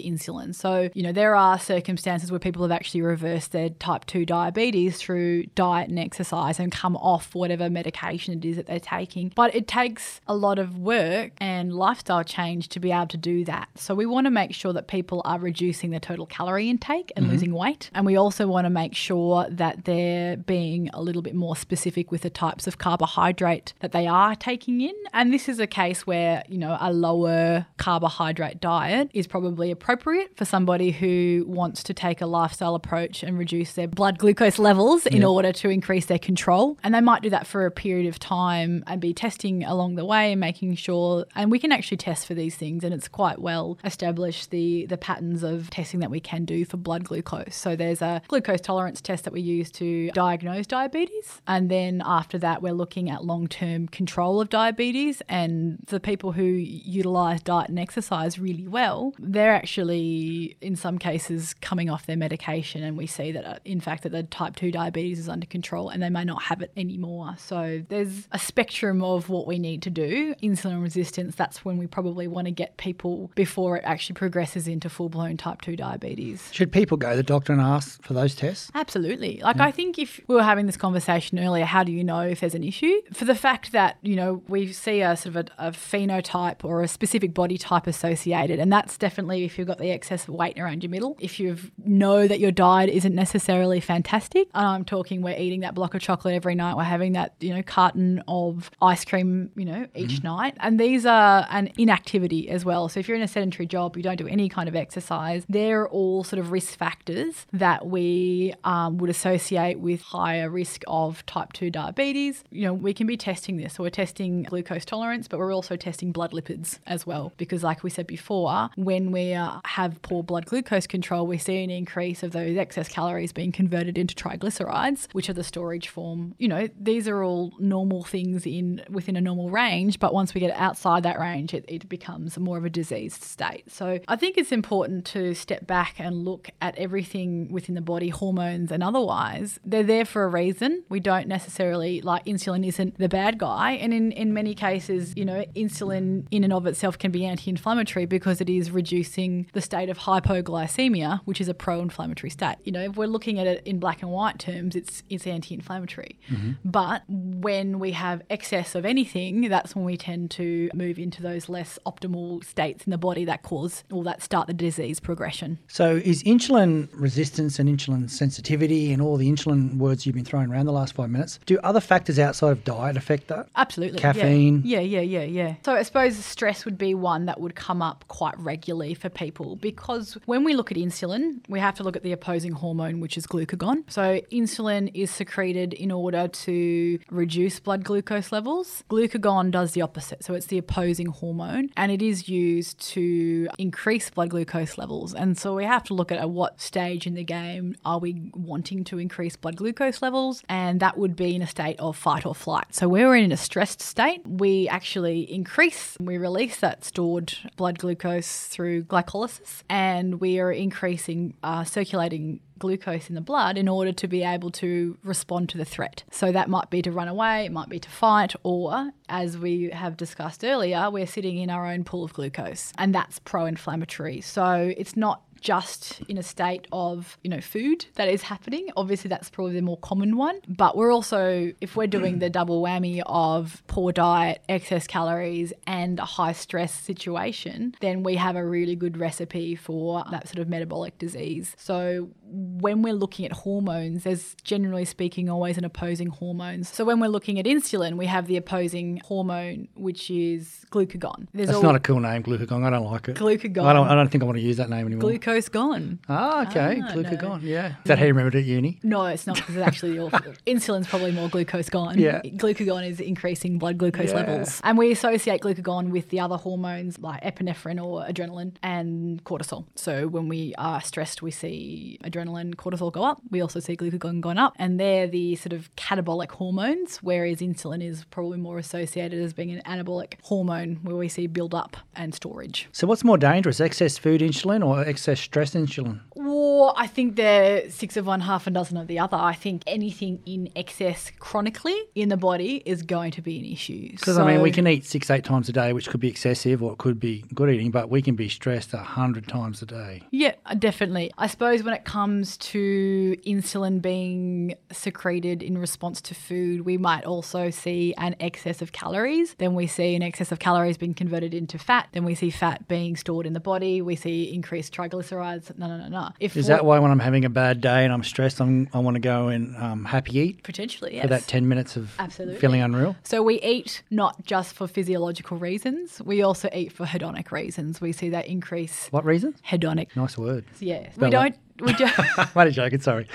insulin. 0.00 0.54
So, 0.54 0.90
you 0.94 1.02
know, 1.02 1.10
there 1.10 1.34
are 1.34 1.58
circumstances 1.58 2.30
where 2.30 2.38
people 2.38 2.62
have 2.62 2.70
actually 2.70 3.02
reversed 3.02 3.50
their 3.50 3.70
type 3.70 4.06
2 4.06 4.24
diabetes 4.24 4.96
through 4.98 5.46
diet 5.56 5.88
and 5.88 5.98
exercise 5.98 6.60
and 6.60 6.70
come 6.70 6.94
off 6.98 7.34
whatever 7.34 7.68
medication 7.68 8.34
it 8.34 8.44
is 8.44 8.54
that 8.54 8.66
they're 8.66 8.78
taking. 8.78 9.32
But 9.34 9.56
it 9.56 9.66
takes 9.66 10.20
a 10.28 10.36
lot 10.36 10.60
of 10.60 10.78
work 10.78 11.32
and 11.38 11.72
lifestyle 11.74 12.22
change 12.22 12.68
to 12.68 12.78
be 12.78 12.92
able 12.92 13.08
to 13.08 13.16
do 13.16 13.44
that. 13.46 13.68
So 13.74 13.96
we 13.96 14.06
want 14.06 14.26
to 14.26 14.30
make 14.30 14.54
sure 14.54 14.72
that 14.72 14.86
people 14.86 15.20
are 15.24 15.40
reducing 15.40 15.90
their 15.90 15.98
total 15.98 16.26
calorie 16.26 16.70
intake 16.70 17.12
and 17.16 17.24
mm-hmm. 17.24 17.32
losing 17.32 17.52
weight. 17.52 17.90
And 17.92 18.06
we 18.06 18.14
also 18.14 18.46
want 18.46 18.66
to 18.66 18.70
make 18.70 18.94
sure 18.94 19.48
that 19.50 19.84
they're 19.84 20.36
being 20.36 20.90
a 20.92 21.02
little 21.02 21.22
bit 21.22 21.34
more 21.34 21.56
specific 21.56 22.12
with 22.12 22.22
the 22.22 22.30
types 22.30 22.68
of 22.68 22.78
carbohydrate 22.78 23.74
that 23.80 23.90
they 23.90 24.06
are 24.06 24.36
taking 24.36 24.80
in. 24.80 24.94
And 25.12 25.34
this 25.34 25.48
is 25.48 25.58
a 25.58 25.66
case 25.66 26.06
where, 26.06 26.44
you 26.46 26.58
know, 26.58 26.78
a 26.80 26.92
lower 26.92 27.66
carbohydrate 27.80 28.60
diet 28.60 29.10
is 29.14 29.26
probably 29.26 29.70
appropriate 29.70 30.36
for 30.36 30.44
somebody 30.44 30.90
who 30.90 31.44
wants 31.48 31.82
to 31.82 31.94
take 31.94 32.20
a 32.20 32.26
lifestyle 32.26 32.74
approach 32.74 33.22
and 33.22 33.38
reduce 33.38 33.72
their 33.72 33.88
blood 33.88 34.18
glucose 34.18 34.58
levels 34.58 35.06
in 35.06 35.24
order 35.24 35.50
to 35.50 35.70
increase 35.70 36.04
their 36.04 36.18
control. 36.18 36.78
And 36.84 36.94
they 36.94 37.00
might 37.00 37.22
do 37.22 37.30
that 37.30 37.46
for 37.46 37.64
a 37.64 37.70
period 37.70 38.06
of 38.06 38.18
time 38.18 38.84
and 38.86 39.00
be 39.00 39.14
testing 39.14 39.64
along 39.64 39.94
the 39.94 40.04
way 40.04 40.32
and 40.32 40.38
making 40.38 40.74
sure 40.74 41.24
and 41.34 41.50
we 41.50 41.58
can 41.58 41.72
actually 41.72 41.96
test 41.96 42.26
for 42.26 42.34
these 42.34 42.54
things 42.54 42.84
and 42.84 42.92
it's 42.92 43.08
quite 43.08 43.38
well 43.40 43.78
established 43.82 44.50
the 44.50 44.84
the 44.86 44.98
patterns 44.98 45.42
of 45.42 45.70
testing 45.70 46.00
that 46.00 46.10
we 46.10 46.20
can 46.20 46.44
do 46.44 46.66
for 46.66 46.76
blood 46.76 47.04
glucose. 47.04 47.56
So 47.56 47.76
there's 47.76 48.02
a 48.02 48.20
glucose 48.28 48.60
tolerance 48.60 49.00
test 49.00 49.24
that 49.24 49.32
we 49.32 49.40
use 49.40 49.70
to 49.72 50.10
diagnose 50.10 50.66
diabetes 50.66 51.40
and 51.46 51.70
then 51.70 52.02
after 52.04 52.36
that 52.38 52.60
we're 52.60 52.74
looking 52.74 53.08
at 53.08 53.24
long-term 53.24 53.88
control 53.88 54.38
of 54.38 54.50
diabetes 54.50 55.22
and 55.30 55.78
the 55.86 55.98
people 55.98 56.32
who 56.32 56.44
utilize 56.44 57.40
diet 57.42 57.69
and 57.70 57.78
exercise 57.78 58.38
really 58.38 58.66
well, 58.66 59.14
they're 59.18 59.54
actually 59.54 60.56
in 60.60 60.76
some 60.76 60.98
cases 60.98 61.54
coming 61.60 61.90
off 61.90 62.06
their 62.06 62.16
medication 62.16 62.82
and 62.82 62.96
we 62.96 63.06
see 63.06 63.32
that 63.32 63.44
uh, 63.44 63.58
in 63.64 63.80
fact 63.80 64.02
that 64.02 64.10
the 64.10 64.22
type 64.24 64.56
2 64.56 64.70
diabetes 64.70 65.18
is 65.18 65.28
under 65.28 65.46
control 65.46 65.88
and 65.88 66.02
they 66.02 66.10
may 66.10 66.24
not 66.24 66.42
have 66.44 66.62
it 66.62 66.72
anymore. 66.76 67.34
So 67.38 67.82
there's 67.88 68.28
a 68.32 68.38
spectrum 68.38 69.02
of 69.02 69.28
what 69.28 69.46
we 69.46 69.58
need 69.58 69.82
to 69.82 69.90
do. 69.90 70.34
Insulin 70.42 70.82
resistance, 70.82 71.34
that's 71.34 71.64
when 71.64 71.78
we 71.78 71.86
probably 71.86 72.26
want 72.28 72.46
to 72.46 72.50
get 72.50 72.76
people 72.76 73.30
before 73.34 73.76
it 73.76 73.84
actually 73.84 74.14
progresses 74.14 74.68
into 74.68 74.88
full 74.88 75.08
blown 75.08 75.36
type 75.36 75.62
2 75.62 75.76
diabetes. 75.76 76.48
Should 76.52 76.72
people 76.72 76.96
go 76.96 77.10
to 77.10 77.16
the 77.16 77.22
doctor 77.22 77.52
and 77.52 77.62
ask 77.62 78.02
for 78.02 78.14
those 78.14 78.34
tests? 78.34 78.70
Absolutely. 78.74 79.40
Like, 79.42 79.56
yeah. 79.56 79.64
I 79.64 79.70
think 79.70 79.98
if 79.98 80.20
we 80.26 80.34
were 80.34 80.42
having 80.42 80.66
this 80.66 80.76
conversation 80.76 81.38
earlier, 81.38 81.64
how 81.64 81.84
do 81.84 81.92
you 81.92 82.04
know 82.04 82.20
if 82.20 82.40
there's 82.40 82.54
an 82.54 82.64
issue? 82.64 83.00
For 83.12 83.24
the 83.24 83.34
fact 83.34 83.72
that, 83.72 83.98
you 84.02 84.16
know, 84.16 84.42
we 84.48 84.72
see 84.72 85.00
a 85.00 85.16
sort 85.16 85.36
of 85.36 85.48
a, 85.58 85.68
a 85.68 85.70
phenotype 85.72 86.64
or 86.64 86.82
a 86.82 86.88
specific 86.88 87.34
body 87.34 87.58
type 87.60 87.86
associated, 87.86 88.58
and 88.58 88.72
that's 88.72 88.96
definitely 88.96 89.44
if 89.44 89.58
you've 89.58 89.68
got 89.68 89.78
the 89.78 89.90
excess 89.90 90.28
weight 90.28 90.58
around 90.58 90.82
your 90.82 90.90
middle. 90.90 91.16
If 91.20 91.38
you 91.38 91.56
know 91.84 92.26
that 92.26 92.40
your 92.40 92.50
diet 92.50 92.90
isn't 92.90 93.14
necessarily 93.14 93.80
fantastic, 93.80 94.48
and 94.54 94.66
I'm 94.66 94.84
talking 94.84 95.22
we're 95.22 95.38
eating 95.38 95.60
that 95.60 95.74
block 95.74 95.94
of 95.94 96.00
chocolate 96.00 96.34
every 96.34 96.54
night, 96.54 96.76
we're 96.76 96.84
having 96.84 97.12
that, 97.12 97.34
you 97.40 97.54
know, 97.54 97.62
carton 97.62 98.22
of 98.28 98.70
ice 98.80 99.04
cream, 99.04 99.50
you 99.56 99.64
know, 99.64 99.86
each 99.94 100.16
mm-hmm. 100.16 100.26
night. 100.26 100.56
And 100.60 100.78
these 100.78 101.06
are 101.06 101.46
an 101.50 101.70
inactivity 101.76 102.48
as 102.48 102.64
well. 102.64 102.88
So 102.88 103.00
if 103.00 103.08
you're 103.08 103.16
in 103.16 103.22
a 103.22 103.28
sedentary 103.28 103.66
job, 103.66 103.96
you 103.96 104.02
don't 104.02 104.16
do 104.16 104.28
any 104.28 104.48
kind 104.48 104.68
of 104.68 104.76
exercise, 104.76 105.44
they're 105.48 105.88
all 105.88 106.24
sort 106.24 106.40
of 106.40 106.52
risk 106.52 106.76
factors 106.76 107.46
that 107.52 107.86
we 107.86 108.54
um, 108.64 108.98
would 108.98 109.10
associate 109.10 109.80
with 109.80 110.00
higher 110.00 110.48
risk 110.48 110.82
of 110.86 111.24
type 111.26 111.52
2 111.52 111.70
diabetes. 111.70 112.44
You 112.50 112.66
know, 112.66 112.74
we 112.74 112.94
can 112.94 113.06
be 113.06 113.16
testing 113.16 113.56
this. 113.56 113.74
So 113.74 113.82
we're 113.82 113.90
testing 113.90 114.44
glucose 114.44 114.84
tolerance, 114.84 115.28
but 115.28 115.38
we're 115.38 115.54
also 115.54 115.76
testing 115.76 116.12
blood 116.12 116.32
lipids 116.32 116.78
as 116.86 117.06
well. 117.06 117.32
Because, 117.36 117.49
like 117.58 117.82
we 117.82 117.90
said 117.90 118.06
before, 118.06 118.70
when 118.76 119.12
we 119.12 119.34
uh, 119.34 119.60
have 119.64 120.00
poor 120.02 120.22
blood 120.22 120.46
glucose 120.46 120.86
control, 120.86 121.26
we 121.26 121.38
see 121.38 121.62
an 121.62 121.70
increase 121.70 122.22
of 122.22 122.32
those 122.32 122.56
excess 122.56 122.88
calories 122.88 123.32
being 123.32 123.52
converted 123.52 123.98
into 123.98 124.14
triglycerides, 124.14 125.08
which 125.12 125.28
are 125.28 125.34
the 125.34 125.44
storage 125.44 125.88
form. 125.88 126.34
You 126.38 126.48
know, 126.48 126.68
these 126.78 127.08
are 127.08 127.22
all 127.22 127.52
normal 127.58 128.04
things 128.04 128.46
in 128.46 128.82
within 128.88 129.16
a 129.16 129.20
normal 129.20 129.50
range, 129.50 129.98
but 129.98 130.14
once 130.14 130.34
we 130.34 130.40
get 130.40 130.56
outside 130.56 131.02
that 131.02 131.18
range, 131.18 131.54
it, 131.54 131.64
it 131.68 131.88
becomes 131.88 132.38
more 132.38 132.58
of 132.58 132.64
a 132.64 132.70
diseased 132.70 133.22
state. 133.22 133.70
So 133.70 134.00
I 134.08 134.16
think 134.16 134.36
it's 134.38 134.52
important 134.52 135.04
to 135.06 135.34
step 135.34 135.66
back 135.66 135.96
and 135.98 136.24
look 136.24 136.50
at 136.60 136.76
everything 136.76 137.50
within 137.50 137.74
the 137.74 137.80
body, 137.80 138.08
hormones 138.08 138.72
and 138.72 138.82
otherwise. 138.82 139.58
They're 139.64 139.82
there 139.82 140.04
for 140.04 140.24
a 140.24 140.28
reason. 140.28 140.84
We 140.88 141.00
don't 141.00 141.28
necessarily 141.28 142.00
like 142.00 142.24
insulin 142.24 142.66
isn't 142.66 142.98
the 142.98 143.08
bad 143.08 143.38
guy. 143.38 143.72
And 143.72 143.92
in, 143.92 144.12
in 144.12 144.32
many 144.32 144.54
cases, 144.54 145.14
you 145.16 145.24
know, 145.24 145.44
insulin 145.56 146.26
in 146.30 146.44
and 146.44 146.52
of 146.52 146.66
itself 146.66 146.98
can 146.98 147.10
be 147.10 147.24
anti 147.24 147.39
inflammatory 147.48 148.06
because 148.06 148.40
it 148.40 148.50
is 148.50 148.70
reducing 148.70 149.46
the 149.52 149.60
state 149.60 149.88
of 149.88 149.98
hypoglycemia, 149.98 151.20
which 151.24 151.40
is 151.40 151.48
a 151.48 151.54
pro 151.54 151.80
inflammatory 151.80 152.30
state. 152.30 152.56
You 152.64 152.72
know, 152.72 152.82
if 152.82 152.96
we're 152.96 153.06
looking 153.06 153.38
at 153.38 153.46
it 153.46 153.62
in 153.66 153.78
black 153.78 154.02
and 154.02 154.10
white 154.10 154.38
terms, 154.38 154.76
it's 154.76 155.02
it's 155.08 155.26
anti 155.26 155.54
inflammatory. 155.54 156.18
Mm-hmm. 156.30 156.52
But 156.64 157.02
when 157.08 157.78
we 157.78 157.92
have 157.92 158.22
excess 158.30 158.74
of 158.74 158.84
anything, 158.84 159.48
that's 159.48 159.74
when 159.74 159.84
we 159.84 159.96
tend 159.96 160.30
to 160.32 160.70
move 160.74 160.98
into 160.98 161.22
those 161.22 161.48
less 161.48 161.78
optimal 161.86 162.44
states 162.44 162.84
in 162.84 162.90
the 162.90 162.98
body 162.98 163.24
that 163.24 163.42
cause 163.42 163.84
or 163.90 164.04
that 164.04 164.22
start 164.22 164.46
the 164.46 164.54
disease 164.54 165.00
progression. 165.00 165.58
So, 165.68 165.96
is 165.96 166.22
insulin 166.24 166.88
resistance 166.92 167.58
and 167.58 167.68
insulin 167.68 168.08
sensitivity 168.10 168.92
and 168.92 169.02
all 169.02 169.16
the 169.16 169.30
insulin 169.30 169.76
words 169.76 170.06
you've 170.06 170.14
been 170.14 170.24
throwing 170.24 170.50
around 170.50 170.66
the 170.66 170.72
last 170.72 170.94
five 170.94 171.10
minutes, 171.10 171.38
do 171.46 171.58
other 171.62 171.80
factors 171.80 172.18
outside 172.18 172.52
of 172.52 172.64
diet 172.64 172.96
affect 172.96 173.28
that? 173.28 173.48
Absolutely. 173.56 173.98
Caffeine? 173.98 174.62
Yeah, 174.64 174.80
yeah, 174.80 175.00
yeah, 175.00 175.22
yeah. 175.22 175.44
yeah. 175.44 175.54
So, 175.64 175.74
I 175.74 175.82
suppose 175.82 176.16
stress 176.16 176.64
would 176.64 176.78
be 176.78 176.94
one 176.94 177.26
that 177.30 177.40
would 177.40 177.54
come 177.54 177.80
up 177.80 178.04
quite 178.08 178.36
regularly 178.40 178.92
for 178.92 179.08
people 179.08 179.54
because 179.54 180.18
when 180.26 180.42
we 180.42 180.52
look 180.52 180.72
at 180.72 180.76
insulin, 180.76 181.38
we 181.48 181.60
have 181.60 181.76
to 181.76 181.84
look 181.84 181.94
at 181.94 182.02
the 182.02 182.10
opposing 182.10 182.50
hormone, 182.50 182.98
which 182.98 183.16
is 183.16 183.24
glucagon. 183.24 183.88
So, 183.88 184.20
insulin 184.32 184.90
is 184.94 185.12
secreted 185.12 185.72
in 185.72 185.92
order 185.92 186.26
to 186.26 186.98
reduce 187.08 187.60
blood 187.60 187.84
glucose 187.84 188.32
levels. 188.32 188.82
Glucagon 188.90 189.52
does 189.52 189.70
the 189.74 189.82
opposite. 189.82 190.24
So, 190.24 190.34
it's 190.34 190.46
the 190.46 190.58
opposing 190.58 191.06
hormone 191.06 191.70
and 191.76 191.92
it 191.92 192.02
is 192.02 192.28
used 192.28 192.80
to 192.94 193.48
increase 193.58 194.10
blood 194.10 194.30
glucose 194.30 194.76
levels. 194.76 195.14
And 195.14 195.38
so, 195.38 195.54
we 195.54 195.64
have 195.64 195.84
to 195.84 195.94
look 195.94 196.10
at 196.10 196.18
at 196.18 196.30
what 196.30 196.60
stage 196.60 197.06
in 197.06 197.14
the 197.14 197.22
game 197.22 197.76
are 197.84 198.00
we 198.00 198.32
wanting 198.34 198.82
to 198.84 198.98
increase 198.98 199.36
blood 199.36 199.54
glucose 199.54 200.02
levels. 200.02 200.42
And 200.48 200.80
that 200.80 200.98
would 200.98 201.14
be 201.14 201.36
in 201.36 201.42
a 201.42 201.46
state 201.46 201.78
of 201.78 201.96
fight 201.96 202.26
or 202.26 202.34
flight. 202.34 202.74
So, 202.74 202.88
we're 202.88 203.14
in 203.14 203.30
a 203.30 203.36
stressed 203.36 203.80
state, 203.80 204.26
we 204.26 204.68
actually 204.68 205.32
increase, 205.32 205.96
we 206.00 206.18
release 206.18 206.58
that 206.58 206.82
stored 207.10 207.34
blood 207.56 207.78
glucose 207.78 208.46
through 208.46 208.84
glycolysis, 208.84 209.62
and 209.68 210.20
we 210.20 210.38
are 210.38 210.52
increasing 210.52 211.34
uh, 211.42 211.64
circulating 211.64 212.40
glucose 212.58 213.08
in 213.08 213.14
the 213.14 213.20
blood 213.20 213.56
in 213.56 213.68
order 213.68 213.90
to 213.90 214.06
be 214.06 214.22
able 214.22 214.50
to 214.50 214.96
respond 215.02 215.48
to 215.48 215.56
the 215.56 215.64
threat. 215.64 216.04
So 216.10 216.30
that 216.30 216.48
might 216.48 216.68
be 216.70 216.82
to 216.82 216.92
run 216.92 217.08
away, 217.08 217.46
it 217.46 217.52
might 217.52 217.68
be 217.68 217.80
to 217.80 217.88
fight, 217.88 218.34
or 218.42 218.90
as 219.08 219.38
we 219.38 219.70
have 219.70 219.96
discussed 219.96 220.44
earlier, 220.44 220.90
we're 220.90 221.06
sitting 221.06 221.38
in 221.38 221.50
our 221.50 221.66
own 221.66 221.84
pool 221.84 222.04
of 222.04 222.12
glucose, 222.12 222.72
and 222.78 222.94
that's 222.94 223.18
pro 223.18 223.46
inflammatory. 223.46 224.20
So 224.20 224.72
it's 224.76 224.96
not 224.96 225.22
just 225.40 226.02
in 226.08 226.18
a 226.18 226.22
state 226.22 226.66
of, 226.72 227.18
you 227.22 227.30
know, 227.30 227.40
food 227.40 227.86
that 227.94 228.08
is 228.08 228.22
happening. 228.22 228.68
Obviously, 228.76 229.08
that's 229.08 229.30
probably 229.30 229.54
the 229.54 229.62
more 229.62 229.78
common 229.78 230.16
one. 230.16 230.40
But 230.48 230.76
we're 230.76 230.92
also, 230.92 231.52
if 231.60 231.76
we're 231.76 231.86
doing 231.86 232.18
the 232.18 232.30
double 232.30 232.62
whammy 232.62 233.02
of 233.06 233.62
poor 233.66 233.92
diet, 233.92 234.42
excess 234.48 234.86
calories, 234.86 235.52
and 235.66 235.98
a 235.98 236.04
high 236.04 236.32
stress 236.32 236.72
situation, 236.72 237.74
then 237.80 238.02
we 238.02 238.16
have 238.16 238.36
a 238.36 238.44
really 238.44 238.76
good 238.76 238.98
recipe 238.98 239.56
for 239.56 240.04
that 240.10 240.28
sort 240.28 240.38
of 240.38 240.48
metabolic 240.48 240.98
disease. 240.98 241.54
So 241.58 242.10
when 242.32 242.82
we're 242.82 242.94
looking 242.94 243.24
at 243.26 243.32
hormones, 243.32 244.04
there's 244.04 244.34
generally 244.44 244.84
speaking 244.84 245.28
always 245.28 245.58
an 245.58 245.64
opposing 245.64 246.08
hormone. 246.08 246.64
So 246.64 246.84
when 246.84 247.00
we're 247.00 247.08
looking 247.08 247.38
at 247.38 247.44
insulin, 247.46 247.96
we 247.96 248.06
have 248.06 248.26
the 248.26 248.36
opposing 248.36 249.00
hormone, 249.04 249.68
which 249.74 250.10
is 250.10 250.64
glucagon. 250.70 251.26
There's 251.34 251.48
That's 251.48 251.56
al- 251.56 251.62
not 251.62 251.74
a 251.76 251.80
cool 251.80 252.00
name, 252.00 252.22
glucagon. 252.22 252.62
I 252.64 252.70
don't 252.70 252.84
like 252.84 253.08
it. 253.08 253.16
Glucagon. 253.16 253.64
I 253.64 253.72
don't. 253.72 253.88
I 253.88 253.94
don't 253.94 254.08
think 254.08 254.22
I 254.22 254.26
want 254.26 254.38
to 254.38 254.42
use 254.44 254.56
that 254.58 254.70
name 254.70 254.86
anymore. 254.86 255.10
glucose 255.10 255.48
gone. 255.48 255.98
ah, 256.08 256.46
okay. 256.48 256.80
Ah, 256.84 256.92
glucagon. 256.92 257.42
Yeah. 257.42 257.68
Is 257.68 257.74
that 257.86 257.98
how 257.98 258.04
you 258.04 258.10
remembered 258.12 258.36
it 258.36 258.40
at 258.40 258.44
uni? 258.44 258.78
No, 258.82 259.06
it's 259.06 259.26
not 259.26 259.36
because 259.36 259.56
it's 259.56 259.66
actually 259.66 259.94
your 260.00 260.10
insulin's 260.46 260.86
probably 260.86 261.10
more 261.12 261.28
glucose 261.28 261.68
gone. 261.68 261.98
Yeah. 261.98 262.20
Glucagon 262.22 262.88
is 262.88 263.00
increasing 263.00 263.58
blood 263.58 263.78
glucose 263.78 264.10
Yeah. 264.10 264.14
levels. 264.16 264.60
And 264.62 264.78
we 264.78 264.92
associate 264.92 265.40
glucagon 265.40 265.90
with 265.90 266.10
the 266.10 266.20
other 266.20 266.36
hormones 266.36 266.98
like 267.00 267.22
epinephrine 267.22 267.82
or 267.84 268.04
adrenaline 268.04 268.54
and 268.62 269.22
cortisol. 269.24 269.66
So 269.74 270.06
when 270.06 270.28
we 270.28 270.54
are 270.58 270.80
stressed, 270.80 271.22
we 271.22 271.30
see 271.32 271.98
adrenaline, 272.04 272.19
cortisol 272.28 272.92
go 272.92 273.02
up. 273.02 273.20
We 273.30 273.40
also 273.40 273.60
see 273.60 273.76
glucagon 273.76 274.20
going 274.20 274.38
up. 274.38 274.54
And 274.56 274.78
they're 274.78 275.06
the 275.06 275.36
sort 275.36 275.52
of 275.52 275.74
catabolic 275.76 276.30
hormones, 276.30 276.98
whereas 276.98 277.38
insulin 277.38 277.82
is 277.82 278.04
probably 278.04 278.38
more 278.38 278.58
associated 278.58 279.20
as 279.20 279.32
being 279.32 279.50
an 279.50 279.62
anabolic 279.66 280.14
hormone 280.22 280.80
where 280.82 280.96
we 280.96 281.08
see 281.08 281.26
build 281.26 281.54
up 281.54 281.76
and 281.94 282.14
storage. 282.14 282.68
So 282.72 282.86
what's 282.86 283.04
more 283.04 283.18
dangerous, 283.18 283.60
excess 283.60 283.98
food 283.98 284.20
insulin 284.20 284.64
or 284.66 284.82
excess 284.82 285.20
stress 285.20 285.54
insulin? 285.54 286.00
Well, 286.14 286.74
I 286.76 286.86
think 286.86 287.16
they're 287.16 287.70
six 287.70 287.96
of 287.96 288.06
one, 288.06 288.20
half 288.20 288.46
a 288.46 288.50
dozen 288.50 288.76
of 288.76 288.86
the 288.86 288.98
other. 288.98 289.16
I 289.16 289.34
think 289.34 289.62
anything 289.66 290.20
in 290.26 290.48
excess 290.56 291.10
chronically 291.18 291.76
in 291.94 292.08
the 292.08 292.16
body 292.16 292.62
is 292.66 292.82
going 292.82 293.12
to 293.12 293.22
be 293.22 293.38
an 293.38 293.44
issue. 293.44 293.92
Because 293.92 294.18
I 294.18 294.26
mean, 294.26 294.42
we 294.42 294.50
can 294.50 294.66
eat 294.66 294.84
six, 294.84 295.10
eight 295.10 295.24
times 295.24 295.48
a 295.48 295.52
day, 295.52 295.72
which 295.72 295.88
could 295.88 296.00
be 296.00 296.08
excessive 296.08 296.62
or 296.62 296.72
it 296.72 296.78
could 296.78 297.00
be 297.00 297.24
good 297.34 297.50
eating, 297.50 297.70
but 297.70 297.88
we 297.88 298.02
can 298.02 298.16
be 298.16 298.28
stressed 298.28 298.74
a 298.74 298.78
hundred 298.78 299.28
times 299.28 299.62
a 299.62 299.66
day. 299.66 300.02
Yeah, 300.10 300.34
definitely. 300.58 301.10
I 301.16 301.26
suppose 301.26 301.62
when 301.62 301.74
it 301.74 301.84
comes 301.84 302.00
to 302.38 303.16
insulin 303.26 303.80
being 303.80 304.54
secreted 304.72 305.42
in 305.42 305.56
response 305.56 306.00
to 306.02 306.14
food, 306.14 306.64
we 306.64 306.76
might 306.76 307.04
also 307.04 307.50
see 307.50 307.94
an 307.96 308.16
excess 308.20 308.60
of 308.60 308.72
calories. 308.72 309.34
Then 309.34 309.54
we 309.54 309.66
see 309.66 309.94
an 309.94 310.02
excess 310.02 310.32
of 310.32 310.38
calories 310.38 310.76
being 310.76 310.94
converted 310.94 311.32
into 311.34 311.58
fat. 311.58 311.88
Then 311.92 312.04
we 312.04 312.14
see 312.14 312.30
fat 312.30 312.66
being 312.68 312.96
stored 312.96 313.26
in 313.26 313.32
the 313.32 313.40
body. 313.40 313.80
We 313.80 313.96
see 313.96 314.32
increased 314.32 314.74
triglycerides. 314.74 315.56
No, 315.56 315.68
no, 315.68 315.76
no, 315.76 315.88
no. 315.88 316.10
If 316.18 316.36
Is 316.36 316.48
that 316.48 316.64
why 316.64 316.78
when 316.78 316.90
I'm 316.90 316.98
having 316.98 317.24
a 317.24 317.30
bad 317.30 317.60
day 317.60 317.84
and 317.84 317.92
I'm 317.92 318.02
stressed, 318.02 318.40
I'm, 318.40 318.68
I 318.72 318.78
want 318.78 318.96
to 318.96 319.00
go 319.00 319.28
and 319.28 319.56
um, 319.56 319.84
happy 319.84 320.18
eat 320.18 320.42
potentially 320.42 320.94
yes. 320.94 321.02
for 321.02 321.08
that 321.08 321.22
10 321.26 321.48
minutes 321.48 321.76
of 321.76 321.94
Absolutely. 321.98 322.38
feeling 322.38 322.60
unreal? 322.60 322.96
So 323.04 323.22
we 323.22 323.40
eat 323.40 323.82
not 323.90 324.24
just 324.24 324.54
for 324.54 324.66
physiological 324.66 325.36
reasons, 325.36 326.00
we 326.02 326.22
also 326.22 326.48
eat 326.52 326.72
for 326.72 326.86
hedonic 326.86 327.30
reasons. 327.30 327.80
We 327.80 327.92
see 327.92 328.08
that 328.10 328.26
increase 328.26 328.88
What 328.90 329.04
reason? 329.04 329.34
hedonic. 329.46 329.94
Nice 329.96 330.18
word. 330.18 330.44
Yeah. 330.58 330.90
Spell 330.92 331.08
We 331.08 331.10
don't 331.10 331.36
we 331.60 331.72
don't 331.74 332.34
Mighty 332.34 332.50
joking, 332.50 332.80
sorry. 332.80 333.06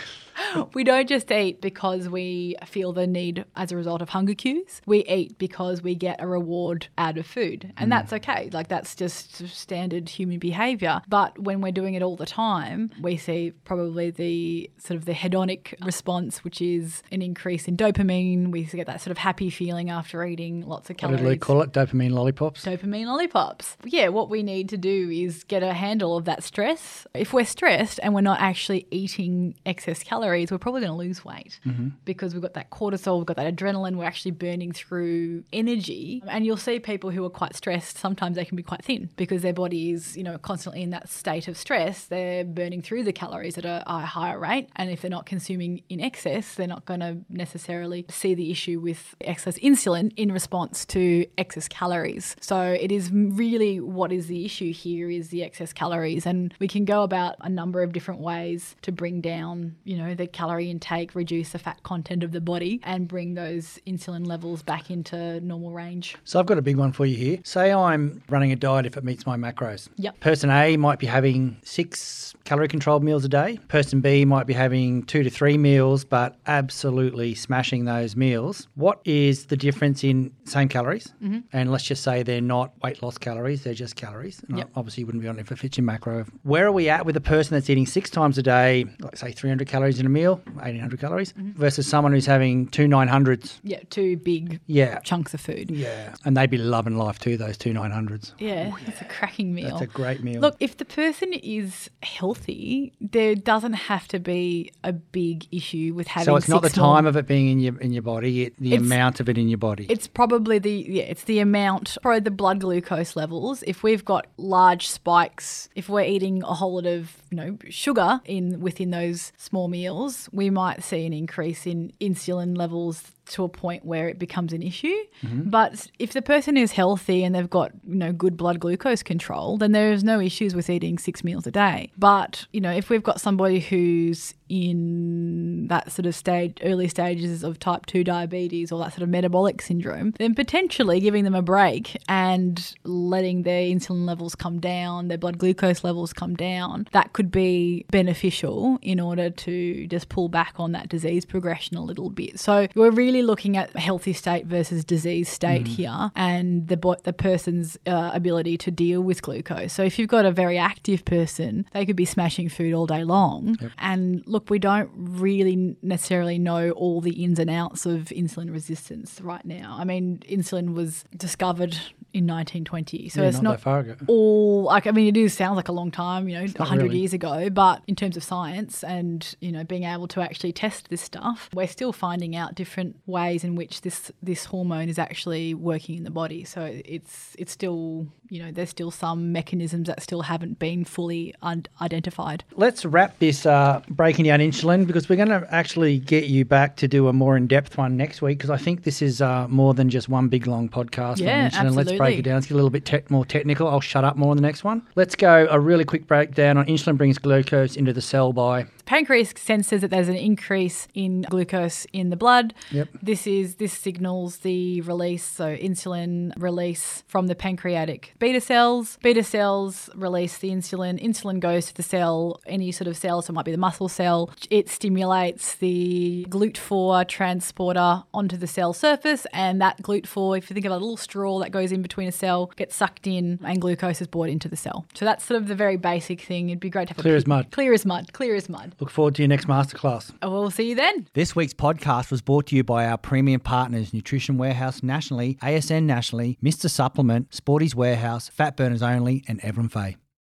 we 0.73 0.83
don't 0.83 1.07
just 1.07 1.31
eat 1.31 1.61
because 1.61 2.09
we 2.09 2.55
feel 2.65 2.93
the 2.93 3.07
need 3.07 3.45
as 3.55 3.71
a 3.71 3.77
result 3.77 4.01
of 4.01 4.09
hunger 4.09 4.33
cues. 4.33 4.81
We 4.85 5.03
eat 5.05 5.37
because 5.37 5.81
we 5.81 5.95
get 5.95 6.21
a 6.21 6.27
reward 6.27 6.87
out 6.97 7.17
of 7.17 7.25
food. 7.25 7.73
And 7.77 7.91
that's 7.91 8.11
mm. 8.11 8.17
okay. 8.17 8.49
Like 8.51 8.67
that's 8.67 8.95
just 8.95 9.47
standard 9.47 10.09
human 10.09 10.39
behavior. 10.39 11.01
But 11.07 11.39
when 11.39 11.61
we're 11.61 11.71
doing 11.71 11.93
it 11.93 12.01
all 12.01 12.15
the 12.15 12.25
time, 12.25 12.91
we 13.01 13.17
see 13.17 13.51
probably 13.63 14.11
the 14.11 14.69
sort 14.77 14.97
of 14.97 15.05
the 15.05 15.13
hedonic 15.13 15.73
response, 15.85 16.43
which 16.43 16.61
is 16.61 17.03
an 17.11 17.21
increase 17.21 17.67
in 17.67 17.77
dopamine. 17.77 18.51
We 18.51 18.65
get 18.65 18.87
that 18.87 19.01
sort 19.01 19.11
of 19.11 19.17
happy 19.17 19.49
feeling 19.49 19.89
after 19.89 20.23
eating 20.25 20.61
lots 20.61 20.89
of 20.89 20.97
calories. 20.97 21.21
What 21.21 21.23
did 21.23 21.29
Luke 21.29 21.41
call 21.41 21.61
it? 21.61 21.71
Dopamine 21.71 22.11
lollipops? 22.11 22.65
dopamine 22.65 23.05
lollipops. 23.05 23.77
Yeah, 23.85 24.09
what 24.09 24.29
we 24.29 24.43
need 24.43 24.69
to 24.69 24.77
do 24.77 25.09
is 25.09 25.43
get 25.43 25.63
a 25.63 25.73
handle 25.73 26.17
of 26.17 26.25
that 26.25 26.43
stress. 26.43 27.07
If 27.13 27.33
we're 27.33 27.45
stressed 27.45 27.99
and 28.03 28.13
we're 28.13 28.21
not 28.21 28.41
actually 28.41 28.87
eating 28.91 29.55
excess 29.65 30.03
calories, 30.03 30.24
we're 30.51 30.57
probably 30.57 30.81
going 30.81 30.91
to 30.91 30.97
lose 30.97 31.23
weight 31.23 31.59
mm-hmm. 31.65 31.89
because 32.05 32.33
we've 32.33 32.41
got 32.41 32.53
that 32.53 32.69
cortisol, 32.69 33.17
we've 33.17 33.25
got 33.25 33.37
that 33.37 33.53
adrenaline, 33.53 33.95
we're 33.95 34.05
actually 34.05 34.31
burning 34.31 34.71
through 34.71 35.43
energy. 35.53 36.23
And 36.27 36.45
you'll 36.45 36.57
see 36.57 36.79
people 36.79 37.09
who 37.09 37.23
are 37.25 37.29
quite 37.29 37.55
stressed, 37.55 37.97
sometimes 37.97 38.35
they 38.35 38.45
can 38.45 38.55
be 38.55 38.63
quite 38.63 38.83
thin 38.83 39.09
because 39.15 39.41
their 39.41 39.53
body 39.53 39.91
is, 39.91 40.17
you 40.17 40.23
know, 40.23 40.37
constantly 40.37 40.81
in 40.81 40.89
that 40.91 41.09
state 41.09 41.47
of 41.47 41.57
stress. 41.57 42.05
They're 42.05 42.43
burning 42.43 42.81
through 42.81 43.03
the 43.03 43.13
calories 43.13 43.57
at 43.57 43.65
a, 43.65 43.83
a 43.87 43.99
higher 43.99 44.39
rate. 44.39 44.69
And 44.75 44.89
if 44.89 45.01
they're 45.01 45.11
not 45.11 45.25
consuming 45.25 45.83
in 45.89 45.99
excess, 45.99 46.55
they're 46.55 46.67
not 46.67 46.85
going 46.85 47.01
to 47.01 47.17
necessarily 47.29 48.05
see 48.09 48.33
the 48.33 48.51
issue 48.51 48.79
with 48.79 49.15
excess 49.21 49.57
insulin 49.59 50.11
in 50.15 50.31
response 50.31 50.85
to 50.85 51.25
excess 51.37 51.67
calories. 51.67 52.35
So 52.39 52.61
it 52.61 52.91
is 52.91 53.11
really 53.11 53.79
what 53.79 54.11
is 54.11 54.27
the 54.27 54.45
issue 54.45 54.73
here 54.73 55.09
is 55.09 55.29
the 55.29 55.43
excess 55.43 55.73
calories. 55.73 56.25
And 56.25 56.53
we 56.59 56.67
can 56.67 56.85
go 56.85 57.03
about 57.03 57.35
a 57.41 57.49
number 57.49 57.83
of 57.83 57.93
different 57.93 58.21
ways 58.21 58.75
to 58.81 58.91
bring 58.91 59.21
down, 59.21 59.75
you 59.83 59.97
know, 59.97 60.14
the 60.15 60.27
calorie 60.27 60.69
intake, 60.69 61.15
reduce 61.15 61.49
the 61.51 61.59
fat 61.59 61.83
content 61.83 62.23
of 62.23 62.31
the 62.31 62.41
body, 62.41 62.79
and 62.83 63.07
bring 63.07 63.33
those 63.33 63.79
insulin 63.87 64.25
levels 64.25 64.63
back 64.63 64.89
into 64.89 65.39
normal 65.41 65.71
range. 65.71 66.15
So 66.23 66.39
I've 66.39 66.45
got 66.45 66.57
a 66.57 66.61
big 66.61 66.77
one 66.77 66.91
for 66.91 67.05
you 67.05 67.15
here. 67.15 67.39
Say 67.43 67.71
I'm 67.73 68.21
running 68.29 68.51
a 68.51 68.55
diet 68.55 68.85
if 68.85 68.97
it 68.97 69.03
meets 69.03 69.25
my 69.25 69.37
macros. 69.37 69.89
Yep. 69.97 70.19
Person 70.19 70.49
A 70.49 70.77
might 70.77 70.99
be 70.99 71.07
having 71.07 71.57
six 71.63 72.33
calorie 72.45 72.67
controlled 72.67 73.03
meals 73.03 73.25
a 73.25 73.29
day. 73.29 73.59
Person 73.67 74.01
B 74.01 74.25
might 74.25 74.47
be 74.47 74.53
having 74.53 75.03
two 75.03 75.23
to 75.23 75.29
three 75.29 75.57
meals, 75.57 76.03
but 76.05 76.37
absolutely 76.47 77.35
smashing 77.35 77.85
those 77.85 78.15
meals. 78.15 78.67
What 78.75 78.99
is 79.05 79.47
the 79.47 79.57
difference 79.57 80.03
in 80.03 80.31
same 80.45 80.67
calories? 80.69 81.13
Mm-hmm. 81.21 81.39
And 81.53 81.71
let's 81.71 81.83
just 81.83 82.03
say 82.03 82.23
they're 82.23 82.41
not 82.41 82.73
weight 82.83 83.01
loss 83.03 83.17
calories, 83.17 83.63
they're 83.63 83.73
just 83.73 83.95
calories. 83.95 84.41
And 84.47 84.57
Yep. 84.57 84.69
Obviously, 84.75 85.01
you 85.01 85.05
wouldn't 85.05 85.21
be 85.21 85.27
on 85.27 85.37
it 85.37 85.41
if 85.41 85.51
it 85.51 85.59
fits 85.59 85.77
your 85.77 85.85
macro. 85.85 86.25
Where 86.43 86.65
are 86.65 86.71
we 86.71 86.89
at 86.89 87.05
with 87.05 87.17
a 87.17 87.21
person 87.21 87.55
that's 87.55 87.69
eating 87.69 87.85
six 87.85 88.09
times 88.09 88.37
a 88.37 88.43
day, 88.43 88.85
like 88.99 89.17
say 89.17 89.31
300 89.31 89.67
calories 89.67 89.99
in 89.99 90.04
a 90.05 90.09
meal, 90.09 90.35
1800 90.53 90.99
calories, 90.99 91.33
Mm-hmm. 91.33 91.51
versus 91.59 91.87
someone 91.87 92.13
who's 92.13 92.25
having 92.25 92.67
two 92.67 92.87
900s? 92.87 93.59
Yeah, 93.63 93.79
two 93.89 94.17
big 94.17 94.59
Yeah. 94.67 94.99
chunks 94.99 95.33
of 95.33 95.41
food. 95.41 95.71
Yeah. 95.71 96.13
And 96.25 96.35
they'd 96.37 96.49
be 96.49 96.57
loving 96.57 96.97
life 96.97 97.19
too, 97.19 97.37
those 97.37 97.57
two 97.57 97.73
900s. 97.73 98.33
Yeah, 98.39 98.71
it's 98.87 99.01
a 99.01 99.05
cracking 99.05 99.53
meal. 99.53 99.69
That's 99.69 99.81
a 99.81 99.87
great 99.87 100.23
meal. 100.23 100.41
Look, 100.41 100.55
if 100.59 100.77
the 100.77 100.85
person 100.85 101.33
is 101.33 101.89
healthy, 102.03 102.93
there 103.01 103.35
doesn't 103.35 103.73
have 103.73 104.07
to 104.09 104.19
be 104.19 104.71
a 104.83 104.93
big 104.93 105.47
issue 105.51 105.93
with 105.95 106.07
having. 106.07 106.25
so 106.25 106.35
it's 106.35 106.47
not 106.49 106.61
the 106.61 106.69
time 106.69 107.05
of 107.05 107.15
it 107.15 107.27
being 107.27 107.49
in 107.49 107.59
your 107.59 107.77
in 107.79 107.91
your 107.93 108.01
body, 108.01 108.43
it, 108.43 108.55
the 108.59 108.73
It's- 108.73 108.81
amount 108.81 109.19
of 109.19 109.29
it 109.29 109.37
in 109.37 109.47
your 109.47 109.57
body. 109.57 109.85
It's 109.89 110.07
probably 110.07 110.59
the 110.59 110.71
yeah, 110.89 111.03
it's 111.03 111.23
the 111.25 111.39
amount, 111.39 111.97
probably 112.01 112.21
the 112.21 112.31
blood 112.31 112.59
glucose 112.61 113.15
levels. 113.15 113.63
If 113.67 113.83
we've 113.83 114.03
got 114.05 114.27
large 114.37 114.87
spikes, 114.87 115.69
if 115.75 115.89
we're 115.89 116.01
eating 116.15 116.41
a 116.43 116.53
whole 116.53 116.75
lot 116.75 116.85
of 116.85 117.17
you 117.29 117.37
know 117.37 117.57
sugar 117.69 118.21
in 118.25 118.59
within 118.59 118.91
those 118.91 119.31
small 119.37 119.67
meals, 119.67 119.85
we 120.31 120.49
might 120.49 120.83
see 120.83 121.05
an 121.05 121.13
increase 121.13 121.65
in 121.65 121.91
insulin 122.01 122.57
levels 122.57 123.03
to 123.27 123.43
a 123.43 123.49
point 123.49 123.85
where 123.85 124.07
it 124.07 124.19
becomes 124.19 124.53
an 124.53 124.61
issue. 124.61 124.95
Mm-hmm. 125.23 125.49
But 125.49 125.87
if 125.99 126.13
the 126.13 126.21
person 126.21 126.57
is 126.57 126.71
healthy 126.71 127.23
and 127.23 127.33
they've 127.33 127.49
got 127.49 127.71
you 127.87 127.95
know 127.95 128.11
good 128.11 128.37
blood 128.37 128.59
glucose 128.59 129.03
control, 129.03 129.57
then 129.57 129.71
there 129.71 129.91
is 129.91 130.03
no 130.03 130.19
issues 130.19 130.55
with 130.55 130.69
eating 130.69 130.97
six 130.97 131.23
meals 131.23 131.47
a 131.47 131.51
day. 131.51 131.91
But 131.97 132.45
you 132.51 132.61
know 132.61 132.71
if 132.71 132.89
we've 132.89 133.03
got 133.03 133.21
somebody 133.21 133.59
who's 133.59 134.33
in 134.49 135.67
that 135.67 135.91
sort 135.91 136.05
of 136.05 136.15
stage, 136.15 136.57
early 136.63 136.87
stages 136.87 137.43
of 137.43 137.59
type 137.59 137.85
2 137.87 138.03
diabetes 138.03 138.71
or 138.71 138.79
that 138.79 138.91
sort 138.91 139.01
of 139.01 139.09
metabolic 139.09 139.61
syndrome, 139.61 140.13
then 140.19 140.35
potentially 140.35 140.99
giving 140.99 141.23
them 141.23 141.35
a 141.35 141.41
break 141.41 141.97
and 142.07 142.75
letting 142.83 143.43
their 143.43 143.63
insulin 143.63 144.05
levels 144.05 144.35
come 144.35 144.59
down, 144.59 145.07
their 145.07 145.17
blood 145.17 145.37
glucose 145.37 145.83
levels 145.83 146.13
come 146.13 146.35
down, 146.35 146.87
that 146.91 147.13
could 147.13 147.31
be 147.31 147.85
beneficial 147.89 148.77
in 148.81 148.99
order 148.99 149.29
to 149.29 149.87
just 149.87 150.09
pull 150.09 150.29
back 150.29 150.53
on 150.57 150.71
that 150.73 150.89
disease 150.89 151.25
progression 151.25 151.77
a 151.77 151.83
little 151.83 152.09
bit. 152.09 152.39
So 152.39 152.67
we're 152.75 152.91
really 152.91 153.14
looking 153.21 153.57
at 153.57 153.75
healthy 153.75 154.13
state 154.13 154.45
versus 154.45 154.83
disease 154.85 155.29
state 155.29 155.67
here 155.67 156.11
and 156.15 156.67
the, 156.67 156.77
bo- 156.77 156.95
the 157.03 157.13
person's 157.13 157.77
uh, 157.85 158.11
ability 158.13 158.57
to 158.59 158.71
deal 158.71 159.01
with 159.01 159.21
glucose. 159.21 159.73
So 159.73 159.83
if 159.83 159.97
you've 159.99 160.09
got 160.09 160.25
a 160.25 160.31
very 160.31 160.57
active 160.57 161.05
person, 161.05 161.65
they 161.73 161.85
could 161.85 161.95
be 161.95 162.05
smashing 162.05 162.49
food 162.49 162.73
all 162.73 162.85
day 162.85 163.03
long. 163.03 163.57
And 163.77 164.23
look, 164.25 164.49
we 164.49 164.59
don't 164.59 164.89
really 164.95 165.75
necessarily 165.81 166.37
know 166.37 166.71
all 166.71 167.01
the 167.01 167.23
ins 167.23 167.39
and 167.39 167.49
outs 167.49 167.85
of 167.85 168.05
insulin 168.05 168.51
resistance 168.51 169.19
right 169.21 169.45
now. 169.45 169.75
I 169.79 169.83
mean, 169.83 170.19
insulin 170.29 170.73
was 170.73 171.03
discovered 171.15 171.77
in 172.15 172.25
1920, 172.25 173.09
so 173.09 173.21
Yeah, 173.21 173.27
it's 173.27 173.37
not 173.37 173.43
not 173.43 173.51
that 173.57 173.61
far 173.61 173.79
ago. 173.79 173.95
all 174.07 174.63
like 174.63 174.87
I 174.87 174.91
mean, 174.91 175.07
it 175.15 175.17
is 175.17 175.33
sounds 175.33 175.57
like 175.57 175.67
a 175.67 175.73
long 175.73 175.91
time, 175.91 176.29
you 176.29 176.35
know, 176.35 176.45
not 176.45 176.59
100 176.59 176.83
really. 176.83 176.99
years 176.99 177.13
ago. 177.13 177.49
But 177.49 177.83
in 177.87 177.95
terms 177.95 178.15
of 178.15 178.23
science 178.23 178.83
and 178.83 179.35
you 179.41 179.51
know 179.51 179.63
being 179.63 179.83
able 179.83 180.07
to 180.09 180.21
actually 180.21 180.53
test 180.53 180.89
this 180.89 181.01
stuff, 181.01 181.49
we're 181.53 181.67
still 181.67 181.91
finding 181.91 182.35
out 182.35 182.55
different 182.55 182.95
ways 183.05 183.43
in 183.43 183.55
which 183.55 183.81
this 183.81 184.11
this 184.23 184.45
hormone 184.45 184.87
is 184.87 184.97
actually 184.97 185.53
working 185.53 185.97
in 185.97 186.03
the 186.03 186.11
body. 186.11 186.45
So 186.45 186.61
it's 186.85 187.35
it's 187.37 187.51
still 187.51 188.07
you 188.29 188.41
know 188.41 188.51
there's 188.51 188.69
still 188.69 188.91
some 188.91 189.31
mechanisms 189.31 189.87
that 189.87 190.01
still 190.01 190.23
haven't 190.23 190.59
been 190.59 190.85
fully 190.85 191.33
un- 191.41 191.65
identified. 191.81 192.43
Let's 192.55 192.85
wrap 192.85 193.17
this 193.19 193.45
uh, 193.45 193.81
breaking 193.89 194.25
down 194.25 194.39
insulin 194.39 194.87
because 194.87 195.09
we're 195.09 195.15
going 195.15 195.29
to 195.29 195.47
actually 195.53 195.99
get 195.99 196.25
you 196.25 196.45
back 196.45 196.75
to 196.77 196.87
do 196.87 197.07
a 197.07 197.13
more 197.13 197.37
in 197.37 197.47
depth 197.47 197.77
one 197.77 197.97
next 197.97 198.21
week 198.21 198.37
because 198.37 198.49
I 198.49 198.57
think 198.57 198.83
this 198.83 199.01
is 199.01 199.21
uh, 199.21 199.47
more 199.47 199.73
than 199.73 199.89
just 199.89 200.09
one 200.09 200.27
big 200.27 200.47
long 200.47 200.69
podcast 200.69 201.19
Yeah, 201.19 201.45
on 201.45 201.67
insulin. 201.67 201.75
Let's 201.75 201.91
break 201.93 202.19
it 202.19 202.23
down. 202.23 202.35
Let's 202.35 202.47
get 202.47 202.53
a 202.53 202.55
little 202.55 202.69
bit 202.69 202.85
tech 202.85 203.09
more 203.11 203.25
technical. 203.25 203.67
I'll 203.67 203.81
shut 203.81 204.03
up 204.03 204.15
more 204.17 204.31
in 204.31 204.37
the 204.37 204.41
next 204.41 204.63
one. 204.63 204.81
Let's 204.95 205.15
go 205.15 205.47
a 205.49 205.59
really 205.59 205.85
quick 205.85 206.07
breakdown 206.07 206.57
on 206.57 206.65
insulin 206.65 206.97
brings 206.97 207.17
glucose 207.17 207.75
into 207.75 207.93
the 207.93 208.01
cell 208.01 208.33
by 208.33 208.65
pancreas 208.85 209.33
senses 209.37 209.81
that 209.81 209.89
there's 209.89 210.07
an 210.07 210.15
increase 210.15 210.87
in 210.93 211.23
glucose 211.23 211.85
in 211.93 212.09
the 212.09 212.15
blood. 212.15 212.53
Yep. 212.71 212.89
This 213.01 213.27
is 213.27 213.55
this 213.55 213.73
signals 213.73 214.37
the 214.37 214.81
release, 214.81 215.23
so 215.23 215.55
insulin 215.55 216.31
release 216.37 217.03
from 217.07 217.27
the 217.27 217.35
pancreatic 217.35 218.13
beta 218.19 218.41
cells. 218.41 218.97
Beta 219.01 219.23
cells 219.23 219.89
release 219.95 220.37
the 220.37 220.49
insulin. 220.49 221.01
Insulin 221.03 221.39
goes 221.39 221.67
to 221.67 221.73
the 221.75 221.83
cell, 221.83 222.39
any 222.45 222.71
sort 222.71 222.87
of 222.87 222.97
cell, 222.97 223.21
so 223.21 223.31
it 223.31 223.35
might 223.35 223.45
be 223.45 223.51
the 223.51 223.57
muscle 223.57 223.89
cell. 223.89 224.31
It 224.49 224.69
stimulates 224.69 225.55
the 225.55 226.25
GLUT4 226.29 227.07
transporter 227.07 228.03
onto 228.13 228.37
the 228.37 228.47
cell 228.47 228.73
surface, 228.73 229.25
and 229.33 229.61
that 229.61 229.81
GLUT4, 229.81 230.37
if 230.37 230.49
you 230.49 230.53
think 230.53 230.65
of 230.65 230.71
a 230.71 230.75
little 230.75 230.97
straw 230.97 231.39
that 231.39 231.51
goes 231.51 231.71
in 231.71 231.81
between 231.81 232.07
a 232.07 232.11
cell, 232.11 232.51
gets 232.55 232.75
sucked 232.75 233.07
in, 233.07 233.39
and 233.43 233.61
glucose 233.61 234.01
is 234.01 234.07
brought 234.07 234.29
into 234.29 234.47
the 234.47 234.55
cell. 234.55 234.85
So 234.93 235.05
that's 235.05 235.23
sort 235.23 235.41
of 235.41 235.47
the 235.47 235.55
very 235.55 235.77
basic 235.77 236.21
thing. 236.21 236.49
It'd 236.49 236.59
be 236.59 236.69
great 236.69 236.87
to 236.87 236.93
have 236.93 236.99
a 236.99 237.01
Clear 237.01 237.15
as 237.15 237.27
mud. 237.27 237.51
Clear 237.51 237.73
as 237.73 237.85
mud. 237.85 238.13
Clear 238.13 238.35
as 238.35 238.49
mud. 238.49 238.74
Look 238.79 238.89
forward 238.89 239.15
to 239.15 239.21
your 239.21 239.29
next 239.29 239.47
masterclass. 239.47 240.11
Oh, 240.21 240.31
We'll 240.31 240.51
see 240.51 240.69
you 240.69 240.75
then. 240.75 241.07
This 241.13 241.35
week's 241.35 241.53
podcast 241.53 242.11
was 242.11 242.21
brought 242.21 242.47
to 242.47 242.55
you 242.55 242.63
by 242.63 242.85
our 242.85 242.97
premium 242.97 243.39
partners 243.39 243.93
Nutrition 243.93 244.37
Warehouse 244.37 244.83
nationally, 244.83 245.37
ASN 245.41 245.83
nationally, 245.83 246.37
Mr. 246.43 246.69
Supplement, 246.69 247.33
Sporty's 247.33 247.75
Warehouse, 247.75 248.27
Fat 248.29 248.57
Burners 248.57 248.81
Only, 248.83 249.23
and 249.27 249.39
Evran 249.41 249.71
Fay. 249.71 249.95